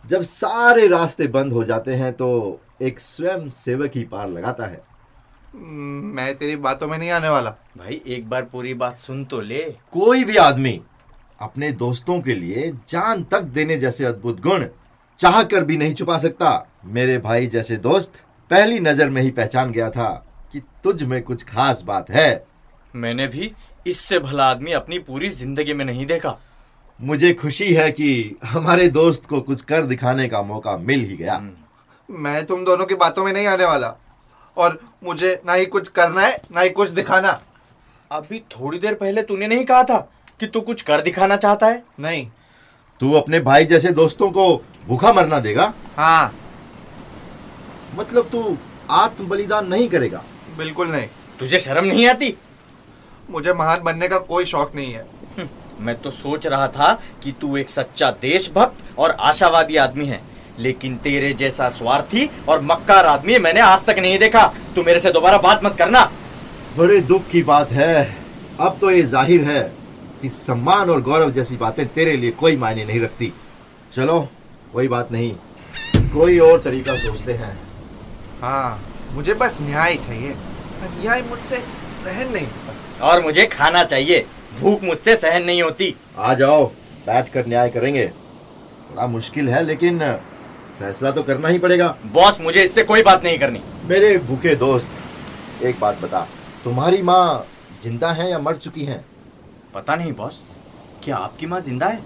जब 0.05 0.23
सारे 0.23 0.87
रास्ते 0.88 1.26
बंद 1.28 1.52
हो 1.52 1.64
जाते 1.64 1.95
हैं 1.95 2.12
तो 2.12 2.61
एक 2.83 3.00
स्वयं 3.00 3.49
सेवक 3.50 3.97
ही 3.97 4.02
पार 4.05 4.28
लगाता 4.28 4.67
है। 4.67 4.81
हम्म, 5.55 6.05
मैं 6.07 6.35
तेरी 6.38 6.57
बातों 6.59 6.88
में 6.88 6.97
नहीं 6.99 7.11
आने 7.11 7.28
वाला। 7.28 7.50
भाई 7.78 8.00
एक 8.07 8.28
बार 8.28 8.43
पूरी 8.43 8.75
बात 8.75 8.99
सुन 8.99 9.25
तो 9.25 9.40
ले। 9.40 9.62
कोई 9.93 10.25
भी 10.25 10.37
आदमी 10.37 10.81
अपने 11.40 11.71
दोस्तों 11.75 12.21
के 12.21 12.35
लिए 12.35 12.71
जान 12.88 13.23
तक 13.25 13.43
देने 13.50 13.76
जैसे 13.76 14.05
अद्भुत 14.05 14.40
गुण 14.40 14.64
चाह 15.19 15.43
कर 15.43 15.64
भी 15.64 15.76
नहीं 15.76 15.95
छुपा 15.95 16.19
सकता। 16.19 16.50
मेरे 16.87 17.19
भाई 17.19 17.47
जैसे 17.47 17.76
दोस्त 17.78 18.23
पहली 18.50 18.81
नज़र 18.81 19.11
में 19.11 19.21
ही 19.23 19.31
पहचान 19.31 19.73
गया 19.73 19.90
था 19.90 20.11
कि 20.52 20.61
तुझ 20.85 21.02
में 21.02 21.23
कुछ 21.23 21.43
खास 21.45 21.83
बात 21.83 22.11
है। 22.11 22.45
मैंने 22.95 23.26
भी 23.26 23.52
इससे 23.87 24.19
भला 24.19 24.45
आदमी 24.45 24.73
अपनी 24.73 24.99
पूरी 24.99 25.28
ज़िंदगी 25.28 25.75
में 25.75 25.85
नहीं 25.85 26.07
देखा। 26.07 26.38
मुझे 27.00 27.33
खुशी 27.33 27.75
है 27.75 27.90
कि 27.90 28.38
हमारे 28.45 28.88
दोस्त 28.88 29.26
को 29.26 29.40
कुछ 29.40 29.62
कर 29.62 29.83
दिखाने 29.83 30.28
का 30.28 30.43
मौका 30.43 30.76
मिल 30.76 31.00
ही 31.00 31.17
गया। 31.17 31.50
मैं 32.11 32.47
तुम 32.47 32.64
दोनों 32.64 32.87
की 32.87 32.95
बातों 32.95 33.25
में 33.25 33.33
नहीं 33.33 33.47
आने 33.47 33.64
वाला। 33.64 33.95
और 34.57 34.81
मुझे 35.05 35.43
ना 35.47 35.52
ही 35.52 35.67
कुछ 35.67 35.88
करना 35.88 36.21
है 36.21 36.37
ना 36.52 36.61
ही 36.61 36.71
कुछ 36.71 36.88
दिखाना। 36.88 37.40
अभी 38.12 38.38
थोड़ी 38.38 38.78
देर 38.78 38.95
पहले 38.95 39.23
तूने 39.23 39.47
नहीं 39.47 39.64
कहा 39.64 39.83
था 39.83 40.12
कि 40.40 40.47
तू 40.47 40.61
कुछ 40.61 40.83
कर 40.83 41.00
दिखाना 41.00 41.37
चाहता 41.37 41.67
है? 41.67 41.85
नहीं। 42.00 42.31
तू 43.00 43.12
अपने 43.12 43.40
भाई 43.40 43.64
जैसे 43.64 43.88
दोस्तों 43.88 44.31
को 44.31 44.64
भूखा 44.87 45.12
मरना 45.12 45.40
देगा? 45.40 45.73
हाँ। 45.97 46.35
मतलब 47.95 48.28
तू 48.28 48.59
आत्म 48.90 49.28
बलिदान 49.28 49.69
नहीं 49.69 49.88
करेगा? 49.88 50.25
बिल्कुल 50.57 50.88
नहीं। 50.88 51.09
तुझे 51.38 51.59
शर्म 51.59 51.85
नहीं 51.85 52.07
आती? 52.07 52.37
मुझे 53.31 53.52
महान 53.52 53.83
बनने 53.83 54.09
का 54.09 54.19
कोई 54.19 54.45
शौक 54.45 54.75
नहीं 54.75 54.93
है। 54.93 55.00
हम्म, 55.00 55.18
मैं 55.81 55.95
तो 56.03 56.11
सोच 56.11 56.47
रहा 56.47 56.67
था 56.69 56.93
कि 57.23 57.33
तू 57.41 57.57
एक 57.57 57.71
सच्चा 57.71 58.11
देशभक्त 58.23 58.99
और 58.99 59.11
आशावादी 59.11 59.77
आदमी 59.77 60.07
है 60.07 60.21
लेकिन 60.59 60.97
तेरे 60.97 61.33
जैसा 61.33 61.69
स्वार्थी 61.69 62.29
और 62.49 62.61
मक्कार 62.63 63.07
आदमी 63.07 63.39
मैंने 63.39 63.61
आज 63.61 63.85
तक 63.87 63.99
नहीं 63.99 64.19
देखा। 64.19 64.47
तू 64.75 64.83
मेरे 64.83 64.99
से 64.99 65.11
दोबारा 65.13 65.39
बात 65.39 65.65
मत 65.65 65.77
करना। 65.79 66.05
बड़े 66.77 67.01
दुख 67.03 67.29
की 67.29 67.43
बात 67.43 67.73
है। 67.73 68.17
अब 68.61 68.79
तो 68.81 68.91
ये 68.91 69.03
ज़ाहिर 69.05 69.45
है 69.45 69.61
कि 70.23 70.29
सम्मान 70.29 70.91
और 70.91 71.01
गौरव 71.03 71.31
जैसी 71.31 71.57
बातें 71.57 71.87
तेरे 71.89 72.17
लिए 72.17 72.31
कोई 72.41 72.57
मायने 72.57 72.85
नहीं 72.85 73.01
रखती। 73.01 73.33
चलो 73.93 74.21
कोई 74.73 74.89
बात 74.89 75.13
नहीं। 75.13 75.33
कोई 76.13 76.39
और 76.41 76.61
तरीका 76.61 76.97
सोचते 76.99 77.33
हैं। 77.33 77.53
हाँ 78.43 78.81
मुझे 79.13 79.35
बस 79.35 79.57
न्याय 79.61 79.95
चाहिए। 79.99 80.31
अन्याय 80.83 81.23
मुझसे 81.23 81.57
सहन 81.95 82.33
नहीं 82.33 82.47
होता। 82.47 83.07
और 83.07 83.23
मुझे 83.23 83.47
खाना 83.49 83.85
चाहिए। 83.85 84.25
भूख 84.61 84.83
मुझसे 84.83 85.17
सहन 85.17 85.45
नहीं 85.45 85.62
होती। 85.62 85.95
आ 86.19 86.35
जाओ 86.35 86.65
बैठ 87.07 87.33
कर 87.33 87.47
न्याय 87.47 87.69
करेंगे। 87.71 88.07
थोड़ा 88.07 89.07
मुश्किल 89.07 89.49
है 89.49 89.62
लेकिन 89.65 89.99
फैसला 90.79 91.11
तो 91.11 91.23
करना 91.23 91.49
ही 91.49 91.59
पड़ेगा। 91.59 91.88
बॉस 92.12 92.41
मुझे 92.41 92.62
इससे 92.65 92.83
कोई 92.83 93.03
बात 93.03 93.25
नहीं 93.25 93.38
करनी। 93.38 93.61
मेरे 93.87 94.17
भूखे 94.19 94.55
दोस्त 94.57 95.65
एक 95.65 95.81
बात 95.81 96.00
बता। 96.00 96.27
तुम्हारी 96.65 97.03
माँ 97.03 97.47
ज़िंदा 97.83 98.11
है 98.12 98.31
या 98.31 98.38
मर 98.38 98.57
चुकी 98.57 98.85
है? 98.85 99.05
पता 99.75 99.97
नहीं 99.97 100.12
बॉस। 100.12 100.43
क्या 101.05 101.17
आपकी 101.17 101.47
माँ 101.47 101.61
ज़िंदा 101.61 101.87
है? 101.87 102.03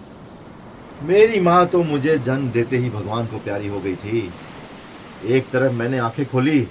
मेरी 1.03 1.41
माँ 1.41 1.67
तो 1.67 1.83
मुझे 1.83 2.17
जन्म 2.19 2.51
देते 2.51 2.77
ही 2.77 2.91
भगवान 2.91 3.27
को 3.27 3.39
प्यारी 3.39 3.69
हो 3.69 3.81
गई 3.81 3.95
थी। 3.97 4.33
एक 5.29 5.51
तरफ़ 5.51 5.73
मैंने 5.73 5.99
आँखें 5.99 6.25
खोली 6.27 6.67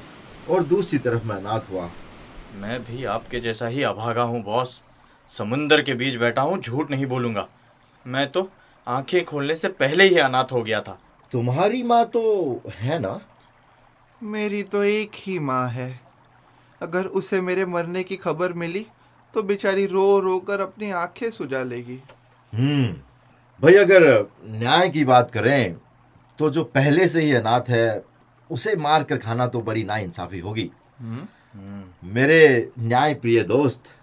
और 0.50 0.64
दूसरी 0.64 1.00
तरफ़ 1.00 1.28
मैं 1.28 1.36
अनाथ 1.36 1.72
हुआ। 1.72 1.90
मैं 2.62 2.80
भी 2.84 3.04
आपके 3.08 3.40
जैसा 3.40 3.68
ही 3.68 3.84
अभागा 3.84 4.24
हूँ 4.24 4.44
बॉस। 4.44 4.80
समुंदर 5.32 5.82
के 5.82 5.94
बीच 5.94 6.16
बैठा 6.16 6.42
हूँ 6.42 6.58
झूठ 6.60 6.90
नहीं 6.92 7.06
बोलूँगा। 7.06 7.48
मैं 8.06 8.28
तो 8.32 8.50
आँखें 8.88 9.24
खोलने 9.26 9.56
से 9.56 9.68
पहले 9.68 10.04
ही 10.04 10.18
अनाथ 10.18 10.52
हो 10.52 10.62
गया 10.64 10.82
था। 10.82 10.98
तुम्हारी 11.32 11.84
माँ 11.84 12.04
तो 12.06 12.62
है 12.70 13.00
ना? 13.00 13.20
मेरी 14.22 14.64
तो 14.64 14.84
एक 14.84 15.12
ही 15.16 15.38
माँ 15.40 15.68
है। 15.70 16.00
अगर 16.82 17.06
उसे 17.06 17.42
मेरे 17.42 17.66
मरने 17.66 18.04
की 18.04 18.16
खबर 18.16 18.54
मिली 18.54 18.86
तो 19.34 19.44
बेचारी 19.44 19.86
रो 19.86 20.20
रो 20.20 20.38
कर 20.40 20.62
अपनी 20.62 20.90
आँखें 20.92 21.30
सुझा 21.32 21.64
लेगी। 21.64 22.00
हम्म 22.54 22.88
भाई 23.62 23.76
अगर 23.76 24.04
न्याय 24.46 24.90
की 24.90 25.04
बात 25.06 25.32
करें 25.32 25.76
तो 26.40 26.50
जो 26.50 26.64
पहले 26.64 27.08
से 27.08 27.22
ही 27.22 27.34
अनाथ 27.34 27.70
है 27.70 28.04
उसे 28.50 28.76
मार 28.76 29.04
कर 29.04 29.18
खाना 29.18 29.48
तो 29.48 29.62
बड़ी 29.62 29.84
नाइंसाफी 29.84 30.40
होगी। 30.40 30.70
मेरे 32.04 32.72
न्याय 32.80 33.14
प्रिय 33.14 33.44
दोस्त 33.44 33.94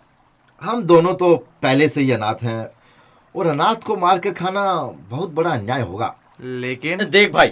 हम 0.62 0.82
दोनों 0.82 1.14
तो 1.14 1.36
पहले 1.62 1.88
से 1.88 2.00
ही 2.00 2.10
अनाथ 2.12 2.42
हैं 2.42 2.70
और 3.34 3.46
अनाथ 3.46 3.74
को 3.74 3.96
मार 3.96 4.18
कर 4.18 4.32
खाना 4.32 4.62
बहुत 5.10 5.30
बड़ा 5.30 5.50
अन्याय 5.50 5.80
होगा। 5.80 6.14
लेकिन 6.40 7.04
देख 7.10 7.32
भाई 7.32 7.48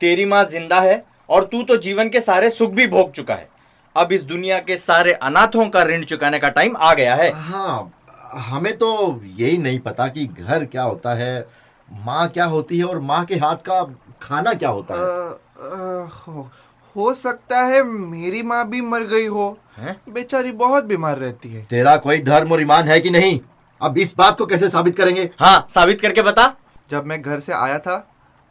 तेरी 0.00 0.24
माँ 0.24 0.44
ज़िंदा 0.44 0.80
है 0.80 1.04
और 1.30 1.44
तू 1.44 1.62
तो 1.62 1.76
जीवन 1.76 2.08
के 2.08 2.20
सारे 2.20 2.50
सुख 2.50 2.70
भी 2.70 2.86
भोग 2.86 3.12
चुका 3.12 3.34
है। 3.34 3.48
अब 3.96 4.12
इस 4.12 4.22
दुनिया 4.22 4.58
के 4.58 4.76
सारे 4.76 5.12
अनाथों 5.12 5.68
का 5.68 5.82
ऋण 5.82 6.04
चुकाने 6.04 6.38
का 6.38 6.48
टाइम 6.48 6.76
आ 6.76 6.92
गया 6.94 7.14
है। 7.14 7.30
हाँ 7.32 7.92
हमें 8.34 8.76
तो 8.78 9.20
यही 9.24 9.58
नहीं 9.58 9.78
पता 9.80 10.06
कि 10.08 10.26
घर 10.26 10.64
क्या 10.64 10.82
होता 10.82 11.14
है 11.14 11.48
माँ 11.92 12.28
क्या 12.28 12.44
होती 12.44 12.78
है 12.78 12.84
और 12.84 13.00
माँ 13.00 13.24
के 13.24 13.34
हाथ 13.34 13.56
का 13.56 13.82
खाना 14.22 14.52
क्या 14.54 14.68
होता 14.68 14.94
है। 14.94 15.00
अ, 15.00 15.38
अ, 15.58 16.08
हो, 16.28 16.48
हो 16.96 17.14
सकता 17.14 17.60
है 17.64 17.82
मेरी 17.82 18.42
माँ 18.42 18.68
भी 18.68 18.80
मर 18.80 19.02
गई 19.02 19.26
हो। 19.26 19.58
हैं? 19.76 19.96
बेचारी 20.08 20.52
बहुत 20.54 20.84
बीमार 20.84 21.18
रहती 21.18 21.48
है। 21.48 21.64
तेरा 21.64 21.96
कोई 21.98 22.18
धर्म 22.18 22.52
और 22.52 22.60
ईमान 22.60 22.88
है 22.88 23.00
कि 23.00 23.10
नहीं? 23.10 23.38
अब 23.80 23.98
इस 23.98 24.14
बात 24.18 24.38
को 24.38 24.46
कैसे 24.46 24.68
साबित 24.68 24.96
करेंगे? 24.96 25.30
हाँ 25.40 25.66
साबित 25.70 26.00
करके 26.00 26.22
बता। 26.22 26.54
जब 26.90 27.06
मैं 27.06 27.20
घर 27.22 27.40
से 27.40 27.52
आया 27.52 27.78
था 27.78 27.96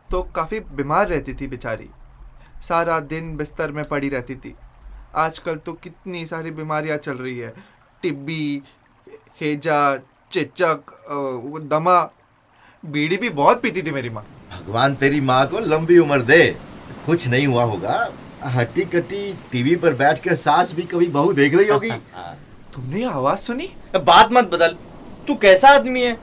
तो 0.09 0.21
काफ़ी 0.35 0.59
बीमार 0.59 1.07
रहती 1.07 1.33
थी 1.33 1.47
बेचारी। 1.47 1.89
सारा 2.61 2.99
दिन 2.99 3.35
बिस्तर 3.37 3.71
में 3.71 3.83
पड़ी 3.85 4.09
रहती 4.09 4.35
थी। 4.35 4.55
आजकल 5.15 5.55
तो 5.55 5.73
कितनी 5.73 6.25
सारी 6.25 6.51
बीमारियाँ 6.51 6.97
चल 6.97 7.13
रही 7.13 7.37
है। 7.39 7.53
टिब्बी 8.03 8.61
हेजा 9.41 9.97
चेचक 10.31 10.91
दमा। 11.69 12.01
बीड़ी 12.83 13.17
भी 13.17 13.29
बहुत 13.31 13.61
पीती 13.61 13.81
थी 13.81 13.91
मेरी 13.91 14.09
माँ। 14.09 14.25
भगवान 14.51 14.95
तेरी 14.95 15.21
माँ 15.21 15.45
को 15.47 15.59
लंबी 15.59 15.97
उम्र 15.97 16.21
दे। 16.21 16.45
कुछ 17.05 17.27
नहीं 17.27 17.47
हुआ 17.47 17.63
होगा। 17.63 17.97
हट्टी 18.45 18.81
कट्टी 18.81 19.33
टीवी 19.51 19.75
पर 19.75 19.93
बैठकर 19.93 20.35
सास 20.35 20.73
भी 20.73 20.81
कभी 20.81 21.07
बहू 21.07 21.33
देख 21.33 21.55
रही 21.55 21.67
होगी। 21.67 21.89
तुमने 22.73 23.03
आवाज़ 23.05 23.39
सुनी? 23.39 23.69
बात 23.95 24.29
मत 24.31 24.49
बदल। 24.53 24.75
तू 25.27 25.35
कैसा 25.35 25.69
आदमी 25.69 26.01
है? 26.01 26.17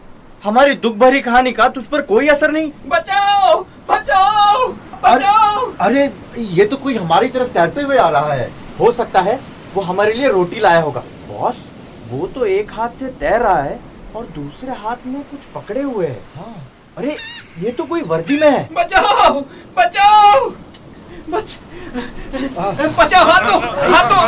हमारी 0.44 0.74
दुख 0.74 0.94
भरी 0.96 1.20
कहानी 1.20 1.52
का 1.52 1.68
तुझ 1.68 1.84
पर 1.84 2.02
कोई 2.02 2.28
असर 2.28 2.50
नहीं। 2.50 2.70
बचाओ 2.86 3.60
बचाओ 3.90 4.66
बचाओ। 5.04 5.72
अरे 5.80 6.12
ये 6.38 6.64
तो 6.64 6.76
कोई 6.76 6.96
हमारी 6.96 7.28
तरफ़ 7.28 7.48
तैरते 7.48 7.80
हुए 7.82 7.96
आ 7.96 8.08
रहा 8.08 8.32
है। 8.32 8.50
हो 8.80 8.90
सकता 8.90 9.20
है 9.20 9.38
वो 9.74 9.82
हमारे 9.82 10.12
लिए 10.12 10.28
रोटी 10.28 10.60
लाया 10.60 10.80
होगा। 10.80 11.02
बॉस 11.28 11.66
वो 12.08 12.26
तो 12.26 12.44
एक 12.46 12.72
हाथ 12.72 12.98
से 12.98 13.06
तैर 13.20 13.40
रहा 13.40 13.62
है 13.62 13.78
और 14.16 14.26
दूसरे 14.26 14.72
हाथ 14.72 15.06
में 15.06 15.22
कुछ 15.22 15.44
पकड़े 15.54 15.82
हुए 15.82 16.06
है। 16.06 16.20
हाँ। 16.36 16.68
अरे 16.98 17.16
ये 17.58 17.70
तो 17.70 17.84
कोई 17.84 18.00
वर्दी 18.02 18.38
में 18.40 18.50
है। 18.50 18.68
बचाओ 18.74 19.40
बचाओ। 19.78 20.50
बच 21.30 21.56
बचाओ 22.98 23.24
हाथ 23.24 23.42
हाथ। 23.92 24.08
दो 24.08 24.18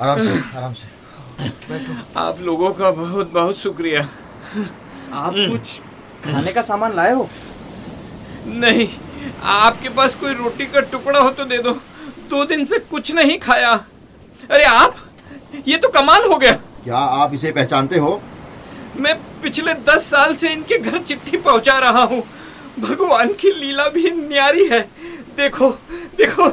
आराम 0.00 0.18
से 0.18 0.32
आराम 0.56 0.72
से। 0.74 0.86
आप 2.16 2.40
लोगों 2.40 2.70
का 2.72 2.90
बहुत 2.90 3.32
बहुत 3.32 3.58
शुक्रिया। 3.58 4.00
आप 4.00 5.34
कुछ 5.36 5.78
खाने 6.24 6.52
का 6.52 6.62
सामान 6.62 6.94
लाए 6.96 7.12
हो? 7.12 7.28
नहीं 8.46 8.88
आपके 9.52 9.88
पास 9.88 10.14
कोई 10.14 10.34
रोटी 10.34 10.66
का 10.66 10.80
टुकड़ा 10.92 11.18
हो 11.18 11.30
तो 11.30 11.44
दे 11.44 11.58
दो। 11.58 11.72
दो 12.30 12.44
दिन 12.44 12.64
से 12.64 12.78
कुछ 12.90 13.12
नहीं 13.14 13.38
खाया। 13.38 13.72
अरे 14.50 14.64
आप? 14.64 14.94
ये 15.68 15.76
तो 15.76 15.88
कमाल 15.88 16.24
हो 16.28 16.36
गया। 16.36 16.52
क्या 16.84 16.96
आप 16.96 17.34
इसे 17.34 17.52
पहचानते 17.52 17.98
हो? 17.98 18.20
मैं 18.96 19.14
पिछले 19.42 19.74
दस 19.88 20.10
साल 20.10 20.34
से 20.36 20.48
इनके 20.52 20.78
घर 20.78 20.98
चिट्ठी 21.00 21.36
पहुँचा 21.38 21.78
रहा 21.78 22.02
हूँ। 22.04 22.22
भगवान 22.78 23.32
की 23.32 23.52
लीला 23.52 23.88
भी 23.88 24.10
न्यारी 24.10 24.66
है। 24.68 24.80
देखो 25.36 25.70
देखो 26.18 26.48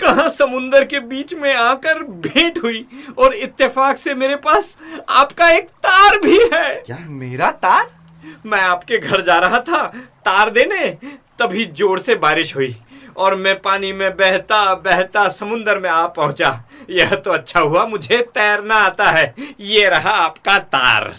कहाँ 0.00 0.28
समुंदर 0.30 0.84
के 0.84 1.00
बीच 1.00 1.34
में 1.34 1.54
आकर 1.54 2.02
भेंट 2.02 2.58
हुई 2.62 2.84
और 3.18 3.34
इत्तेफाक 3.34 3.96
से 3.96 4.14
मेरे 4.14 4.36
पास 4.36 4.76
आपका 5.10 5.48
एक 5.50 5.68
तार 5.86 6.18
भी 6.18 6.38
है। 6.52 6.74
क्या 6.76 6.98
मेरा 7.00 7.50
तार? 7.52 7.90
मैं 8.46 8.60
आपके 8.60 8.98
घर 8.98 9.22
जा 9.22 9.38
रहा 9.38 9.60
था 9.60 9.86
तार 10.24 10.50
देने 10.50 10.88
तभी 11.38 11.64
ज़ोर 11.66 11.98
से 11.98 12.14
बारिश 12.16 12.54
हुई 12.56 12.74
और 13.16 13.34
मैं 13.36 13.54
पानी 13.60 13.92
में 13.92 14.10
बहता 14.16 14.74
बहता 14.76 15.28
समुंदर 15.30 15.78
में 15.78 15.88
आ 15.90 16.06
पहुँचा। 16.08 16.50
यह 16.90 17.14
तो 17.14 17.30
अच्छा 17.30 17.60
हुआ 17.60 17.84
मुझे 17.86 18.20
तैरना 18.34 18.76
आता 18.76 19.10
है। 19.10 19.34
ये 19.60 19.88
रहा 19.88 20.10
आपका 20.16 20.58
तार। 20.58 21.12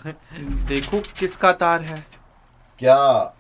देखो 0.68 1.00
किसका 1.20 1.52
तार 1.54 1.82
है। 1.82 2.04
क्या 2.84 2.96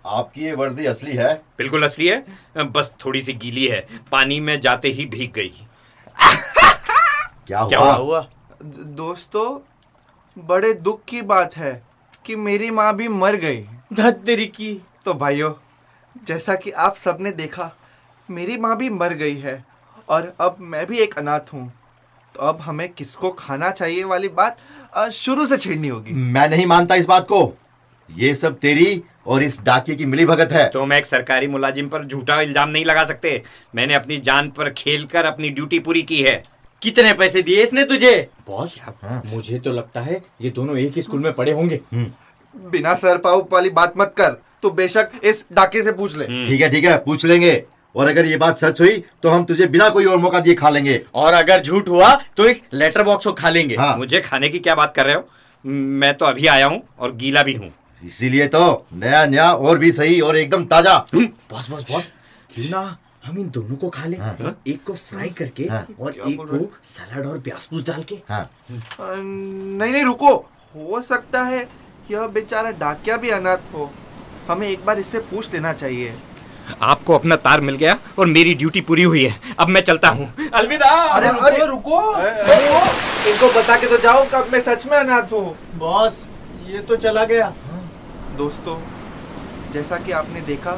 आपकी 0.07 0.41
ये 0.41 0.51
वर्दी 0.53 0.85
असली 0.85 1.13
है? 1.13 1.33
बिल्कुल 1.57 1.83
असली 1.83 2.07
है। 2.07 2.65
बस 2.65 2.91
थोड़ी 3.05 3.21
सी 3.21 3.33
गीली 3.33 3.65
है। 3.67 3.79
पानी 4.11 4.39
में 4.39 4.59
जाते 4.59 4.87
ही 4.89 5.05
भीग 5.05 5.31
गई। 5.33 5.49
क्या 7.47 7.65
क्या 7.65 7.79
हुआ? 7.79 7.93
हुआ? 7.93 8.21
दोस्तों 8.63 10.45
बड़े 10.47 10.73
दुख 10.75 11.03
की 11.07 11.21
बात 11.23 11.57
है 11.57 11.73
कि 12.25 12.35
मेरी 12.37 12.71
माँ 12.71 12.95
भी 12.95 13.07
मर 13.07 13.35
गई। 13.35 13.61
धत्तरी 13.93 14.45
की। 14.47 14.73
तो 15.05 15.13
भाइयों 15.13 15.53
जैसा 16.27 16.55
कि 16.55 16.71
आप 16.71 16.95
सबने 16.95 17.31
देखा 17.33 17.71
मेरी 18.29 18.57
माँ 18.57 18.75
भी 18.77 18.89
मर 18.91 19.13
गई 19.15 19.37
है 19.37 19.63
और 20.09 20.33
अब 20.41 20.57
मैं 20.61 20.85
भी 20.87 20.99
एक 20.99 21.17
अनाथ 21.19 21.53
हूँ। 21.53 21.71
तो 22.35 22.47
अब 22.47 22.61
हमें 22.61 22.89
किसको 22.89 23.31
खाना 23.39 23.71
चाहिए 23.71 24.03
वाली 24.05 24.27
बात 24.33 25.11
शुरू 25.13 25.45
से 25.45 25.57
छेड़नी 25.57 25.87
होगी। 25.87 26.13
मैं 26.13 26.49
नहीं 26.49 26.65
मानता 26.65 26.95
इस 26.95 27.05
बात 27.05 27.27
को। 27.31 27.49
ये 28.09 28.35
सब 28.35 28.57
तेरी 28.59 29.03
और 29.25 29.43
इस 29.43 29.59
डाके 29.63 29.95
की 29.95 30.05
मिली 30.05 30.25
भगत 30.25 30.51
है 30.51 30.67
तुम 30.69 30.93
एक 30.93 31.05
सरकारी 31.05 31.47
मुलाजिम 31.47 31.87
पर 31.87 32.05
झूठा 32.05 32.39
इल्ज़ाम 32.41 32.69
नहीं 32.69 32.85
लगा 32.85 33.03
सकते। 33.03 33.41
मैंने 33.75 33.93
अपनी 33.93 34.17
जान 34.19 34.49
पर 34.49 34.69
खेलकर 34.73 35.25
अपनी 35.25 35.49
ड्यूटी 35.49 35.79
पूरी 35.79 36.01
की 36.03 36.21
है। 36.21 36.41
कितने 36.81 37.13
पैसे 37.13 37.41
दिए 37.41 37.61
इसने 37.63 37.83
तुझे? 37.85 38.29
बॉस 38.47 38.79
हाँ। 38.83 39.21
मुझे 39.25 39.59
तो 39.59 39.71
लगता 39.71 40.01
है 40.01 40.21
ये 40.41 40.49
दोनों 40.51 40.77
एक 40.77 40.95
ही 40.95 41.01
स्कूल 41.01 41.19
में 41.19 41.33
पढ़े 41.33 41.51
होंगे। 41.51 41.79
बिना 42.55 42.93
सर 42.95 43.17
पाव 43.17 43.47
वाली 43.51 43.69
बात 43.71 43.93
मत 43.97 44.13
कर 44.17 44.37
तो 44.63 44.69
बेशक 44.71 45.11
इस 45.23 45.43
डाके 45.53 45.83
से 45.83 45.91
पूछ 45.91 46.15
ले। 46.17 46.25
ठीक 46.25 46.61
है 46.61 46.69
ठीक 46.69 46.85
है 46.85 46.97
पूछ 46.97 47.25
लेंगे। 47.25 47.63
और 47.95 48.07
अगर 48.07 48.25
ये 48.25 48.37
बात 48.37 48.57
सच 48.57 48.81
हुई 48.81 49.03
तो 49.23 49.29
हम 49.29 49.43
तुझे 49.45 49.67
बिना 49.67 49.87
कोई 49.89 50.05
और 50.05 50.17
मौका 50.17 50.39
दिए 50.39 50.53
खा 50.55 50.69
लेंगे। 50.69 51.01
और 51.15 51.33
अगर 51.33 51.61
झूठ 51.61 51.89
हुआ 51.89 52.13
तो 52.37 52.47
इस 52.47 52.63
लेटर 52.73 53.03
बॉक्स 53.03 53.25
को 53.25 53.33
खा 53.33 53.49
लेंगे। 53.49 53.75
हाँ। 53.75 53.95
मुझे 53.97 54.21
खाने 54.21 54.49
की 54.49 54.59
क्या 54.59 54.75
बात 54.75 54.95
कर 54.95 55.05
रहे 55.05 55.15
हो? 55.15 55.27
मैं 55.65 56.13
तो 56.13 56.25
अभी 56.25 56.47
आया 56.47 56.65
हूँ 56.65 56.81
और 56.99 57.15
गीला 57.15 57.43
भी 57.43 57.53
हूँ। 57.53 57.71
इसीलिए 58.03 58.47
तो 58.47 58.85
नया 58.93 59.25
नया 59.25 59.51
और 59.51 59.77
भी 59.77 59.91
सही 59.91 60.19
और 60.21 60.37
एकदम 60.37 60.65
ताज़ा। 60.65 60.97
बॉस 61.15 61.69
बॉस 61.69 61.85
बॉस 61.91 62.13
क्यों 62.49 62.69
ना 62.69 62.97
हम 63.25 63.37
इन 63.39 63.49
दोनों 63.49 63.75
को 63.75 63.89
खा 63.89 64.05
लें? 64.05 64.17
हाँ। 64.19 64.55
एक 64.67 64.83
को 64.83 64.93
फ्राई 64.93 65.29
करके 65.29 65.63
हाँ। 65.63 65.85
और 65.99 66.13
एक 66.27 66.37
को 66.39 66.57
सलाद 66.85 67.25
और 67.25 67.39
प्याज 67.39 67.65
पूछ 67.65 67.85
डाल 67.87 68.03
के। 68.03 68.15
हाँ। 68.29 68.49
नहीं 68.71 69.91
नहीं 69.91 70.03
रुको। 70.03 70.33
हो 70.75 71.01
सकता 71.01 71.43
है 71.43 71.67
यह 72.11 72.27
बेचारा 72.27 72.71
डाकिया 72.79 73.17
भी 73.17 73.29
अनाथ 73.29 73.73
हो। 73.73 73.89
हमें 74.47 74.67
एक 74.67 74.85
बार 74.85 74.99
इससे 74.99 75.19
पूछ 75.31 75.53
लेना 75.53 75.73
चाहिए। 75.73 76.13
आपको 76.81 77.13
अपना 77.13 77.35
तार 77.37 77.61
मिल 77.61 77.75
गया 77.75 77.97
और 78.19 78.27
मेरी 78.27 78.53
ड्यूटी 78.55 78.81
पूरी 78.81 79.03
हुई 79.03 79.23
है। 79.25 79.55
अब 79.59 79.67
मैं 79.67 79.81
चलता 79.81 80.09
हूँ। 80.09 80.31
अलविदा। 80.53 80.89
अरे 80.89 81.29
रुको 81.29 81.65
रुको। 81.65 81.99
रुको। 82.19 83.31
इनको 83.31 83.47
बता 83.59 83.77
के 83.77 83.87
तो 83.87 83.97
जाओ 83.97 84.25
कब 84.33 84.49
मैं 84.53 84.61
सच 84.61 84.85
में 84.85 84.97
अनाथ 84.97 85.33
हूँ। 85.33 85.57
बॉस 85.77 86.23
ये 86.67 86.79
तो 86.81 86.95
चला 86.97 87.23
गया। 87.25 87.53
दोस्तों 88.37 88.77
जैसा 89.73 89.97
कि 90.05 90.11
आपने 90.11 90.41
देखा 90.47 90.71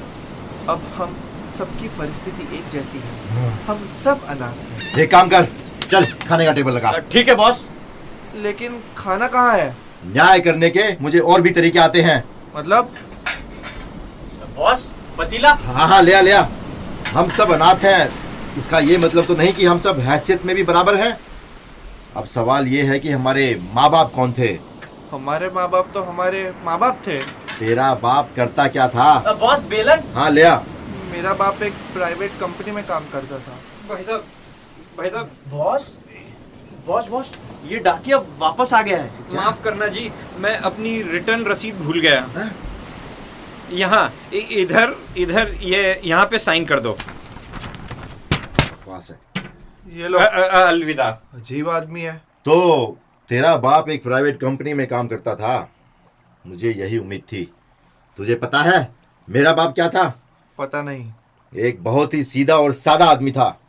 अब 0.70 0.82
हम 0.96 1.16
सबकी 1.58 1.88
परिस्थिति 1.98 2.56
एक 2.58 2.70
जैसी 2.72 3.00
है। 3.00 3.50
हम 3.68 3.86
सब 3.94 4.26
अनाथ 4.30 4.64
हैं। 4.72 4.98
एक 5.02 5.12
काम 5.12 5.30
कर 5.30 5.48
चल 5.92 6.06
खाने 6.28 6.46
का 6.46 6.52
टेबल 6.54 6.72
लगा। 6.72 6.92
ठीक 7.12 7.30
है 7.30 7.36
बॉस 7.36 7.66
लेकिन 8.36 8.80
खाना 8.98 9.28
कहाँ 9.28 9.58
है? 9.58 9.70
न्याय 10.06 10.40
करने 10.40 10.70
के 10.70 10.90
मुझे 11.02 11.20
और 11.20 11.42
भी 11.42 11.52
तरीके 11.52 11.80
आते 11.80 12.02
हैं। 12.02 12.24
मतलब? 12.56 12.90
बॉस 14.58 14.90
पतीला? 15.18 15.54
हाँ 15.54 15.88
हाँ 15.88 16.02
ले 16.02 16.14
आ 16.14 16.22
ले 16.22 16.32
आ 16.32 16.46
हम 17.14 17.28
सब 17.30 17.52
अनाथ 17.52 17.84
हैं। 17.84 18.10
इसका 18.58 18.80
ये 18.80 18.98
मतलब 18.98 19.26
तो 19.26 19.36
नहीं 19.36 19.54
कि 19.54 19.66
हम 19.66 19.80
सब 19.80 20.00
हैसियत 20.00 20.46
में 20.46 20.56
भी 20.56 20.64
बराबर 20.64 20.96
हैं। 20.96 21.18
अब 22.18 22.26
सवाल 22.26 22.68
ये 22.68 22.84
है 22.84 23.00
कि 23.00 23.12
हमारे 23.12 23.50
माँ 23.74 23.90
बाप 23.92 24.12
कौन 24.16 24.34
थे? 24.38 24.58
हमारे 25.12 25.50
माँ 25.56 25.70
बाप 25.70 25.90
तो 25.94 26.04
हमारे 26.04 26.52
माँ 26.66 26.78
बाप 26.80 27.02
थे। 27.08 27.18
तेरा 27.60 27.94
बाप 27.96 28.30
करता 28.36 28.68
क्या 28.68 28.88
था? 28.90 29.34
बॉस 29.34 29.64
बेलन? 29.66 30.04
हाँ 30.16 30.30
ले 30.30 30.44
आ। 30.44 30.58
मेरा 31.12 31.34
बाप 31.34 31.62
एक 31.64 31.74
प्राइवेट 31.94 32.32
कंपनी 32.40 32.72
में 32.72 32.84
काम 32.88 33.04
करता 33.12 33.38
था। 33.38 33.58
भाई 33.90 34.04
साहब 34.04 34.24
भाई 34.98 35.10
साहब 35.10 35.30
बॉस? 35.50 35.98
बॉस 36.88 37.08
बॉस 37.08 37.32
ये 37.68 37.78
डाकिया 37.80 38.18
वापस 38.40 38.74
आ 38.74 38.82
गया 38.82 38.98
है। 38.98 39.10
माफ़ 39.34 39.64
करना 39.64 39.88
जी 39.88 40.12
मैं 40.40 40.56
अपनी 40.70 41.02
रिटर्न 41.04 41.46
रसीद 41.46 41.76
भूल 41.76 42.00
गया। 42.02 42.50
यहाँ 43.72 44.12
इधर 44.34 44.96
इधर 45.18 45.54
ये 45.62 46.02
यहाँ 46.06 46.26
पे 46.26 46.40
साइन 46.40 46.66
कर 46.66 46.80
दो। 46.80 46.98
ये 49.94 50.08
लो 50.08 50.20
अलविदा। 50.20 51.06
अजीब 51.34 51.70
आदमी 51.70 52.02
है। 52.02 52.16
तो 52.46 52.98
तेरा 53.30 53.56
बाप 53.58 53.90
एक 53.90 54.04
प्राइवेट 54.04 54.40
कंपनी 54.40 54.74
में 54.74 54.86
काम 54.88 55.08
करता 55.08 55.36
था? 55.36 55.58
मुझे 56.46 56.72
यही 56.72 56.98
उम्मीद 56.98 57.22
थी। 57.32 57.44
तुझे 58.18 58.36
पता 58.36 58.62
है 58.62 58.88
मेरा 59.28 59.54
बाप 59.54 59.74
क्या 59.74 59.88
था? 59.90 60.08
पता 60.58 60.82
नहीं। 60.82 61.12
एक 61.54 61.84
बहुत 61.84 62.14
ही 62.14 62.24
सीधा 62.24 62.56
और 62.56 62.74
सादा 62.74 63.06
आदमी 63.06 63.32
था। 63.32 63.60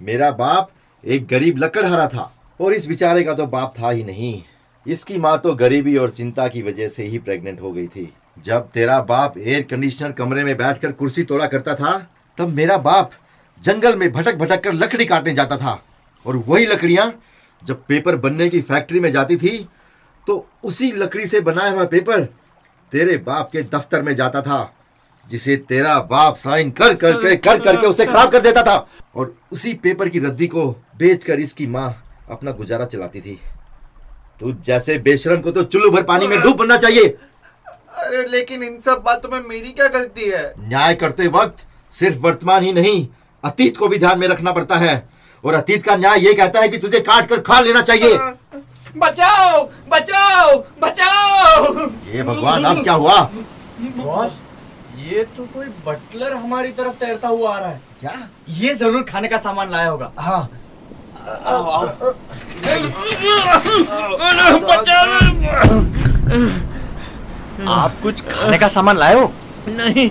मेरा 0.00 0.30
बाप 0.30 0.70
एक 1.04 1.26
गरीब 1.26 1.58
लकड़हारा 1.58 2.06
था 2.06 2.32
और 2.60 2.72
इस 2.72 2.86
बेचारे 2.86 3.22
का 3.22 3.34
तो 3.34 3.46
बाप 3.46 3.74
था 3.80 3.90
ही 3.90 4.04
नहीं। 4.04 4.42
इसकी 4.86 5.18
माँ 5.18 5.38
तो 5.38 5.54
गरीबी 5.54 5.96
और 5.96 6.10
चिंता 6.10 6.48
की 6.48 6.62
वजह 6.62 6.88
से 6.88 7.06
ही 7.06 7.18
प्रेग्नेंट 7.18 7.60
हो 7.60 7.72
गई 7.72 7.86
थी। 7.86 8.12
जब 8.44 8.68
तेरा 8.70 9.00
बाप 9.00 9.38
एयर 9.38 9.62
कंडीशनर 9.62 10.12
कमरे 10.12 10.44
में 10.44 10.56
बैठकर 10.56 10.92
कुर्सी 10.92 11.22
तोड़ा 11.22 11.46
करता 11.46 11.74
था 11.74 11.96
तब 12.38 12.48
मेरा 12.48 12.76
बाप 12.78 13.10
जंगल 13.62 13.96
में 13.96 14.10
भटक 14.12 14.36
भटक 14.36 14.62
कर 14.64 14.72
लकड़ी 14.72 15.04
काटने 15.06 15.34
जाता 15.34 15.56
था। 15.56 15.82
और 16.26 16.36
वही 16.36 16.66
लकड़ियाँ 16.66 17.12
जब 17.62 17.82
पेपर 17.84 18.16
बनने 18.16 18.48
की 18.48 18.60
फैक्ट्री 18.60 19.00
में 19.00 19.10
जाती 19.12 19.36
थी 19.36 19.68
तो 20.28 20.44
उसी 20.64 20.90
लकड़ी 20.92 21.26
से 21.26 21.40
बनाया 21.40 21.70
हुआ 21.70 21.84
पेपर 21.84 22.24
तेरे 22.92 23.16
बाप 23.16 23.50
के 23.52 23.62
दफ्तर 23.62 24.02
में 24.02 24.14
जाता 24.14 24.42
था 24.42 24.58
जिसे 25.30 25.56
तेरा 25.68 25.98
बाप 26.00 26.36
साइन 26.36 26.70
कर 26.70 26.94
करके 26.94 27.36
कर 27.36 27.58
करके 27.58 27.86
उसे 27.86 28.06
खराब 28.06 28.30
कर 28.32 28.40
देता 28.40 28.62
था। 28.62 28.76
और 29.16 29.34
उसी 29.52 29.72
पेपर 29.74 30.08
की 30.08 30.18
रद्दी 30.18 30.46
को 30.46 30.66
बेचकर 30.98 31.40
इसकी 31.40 31.66
माँ 31.66 31.88
अपना 32.30 32.50
गुजारा 32.50 32.84
चलाती 32.84 33.20
थी। 33.20 33.38
तू 34.40 34.52
जैसे 34.64 34.98
बेशरम 34.98 35.40
को 35.40 35.50
तो 35.50 35.62
चुल्लू 35.64 35.90
भर 35.90 36.02
पानी 36.02 36.26
में 36.26 36.40
डूब 36.40 36.56
बनना 36.56 36.76
चाहिए। 36.76 37.04
अरे 37.04 38.26
लेकिन 38.28 38.62
इन 38.62 38.80
सब 38.80 39.02
बातों 39.06 39.28
में 39.30 39.48
मेरी 39.48 39.70
क्या 39.70 39.88
गलती 39.88 40.28
है? 40.30 40.54
न्याय 40.58 40.94
करते 40.94 41.26
वक्त 41.28 41.66
सिर्फ़ 41.92 42.18
वर्तमान 42.18 42.64
ही 42.64 42.72
नहीं 42.72 43.06
अतीत 43.44 43.76
को 43.76 43.88
भी 43.88 43.98
ध्यान 43.98 44.18
में 44.18 44.28
रखना 44.28 44.52
पड़ता 44.52 44.76
है। 44.76 45.08
और 45.44 45.54
अतीत 45.54 45.84
का 45.84 45.96
न्याय 45.96 46.20
ये 46.20 46.34
कहता 46.34 46.60
है 46.60 46.68
कि 46.68 46.78
तुझे 46.78 47.00
काट 47.00 47.28
कर 47.28 47.40
खा 47.40 47.60
लेना 47.60 47.82
चाहिए। 47.82 48.16
बचाओ 48.96 49.62
बचाओ 49.90 50.56
बचाओ। 50.82 51.88
ये 52.12 52.22
भगवान 52.22 52.64
अब 52.64 52.82
क्या 52.82 52.92
हुआ? 52.94 53.18
बॉस 53.80 54.38
ये 54.98 55.24
तो 55.36 55.42
कोई 55.54 55.66
बटलर 55.86 56.32
हमारी 56.34 56.72
तरफ़ 56.72 56.94
तैरता 57.00 57.28
हुआ 57.28 57.54
आ 57.54 57.58
रहा 57.58 57.68
है। 57.68 57.80
क्या? 58.00 58.12
ये 58.50 58.74
ज़रूर 58.74 59.02
खाने 59.10 59.28
का 59.28 59.38
सामान 59.38 59.70
लाया 59.70 59.88
होगा। 59.88 60.10
हाँ। 60.18 60.48
आओ 61.28 61.64
आओ। 61.70 61.86
आप 67.68 68.00
कुछ 68.02 68.20
खाने 68.30 68.58
का 68.58 68.68
सामान 68.68 68.96
लाए 68.98 69.14
हो? 69.14 69.32
नहीं 69.68 70.08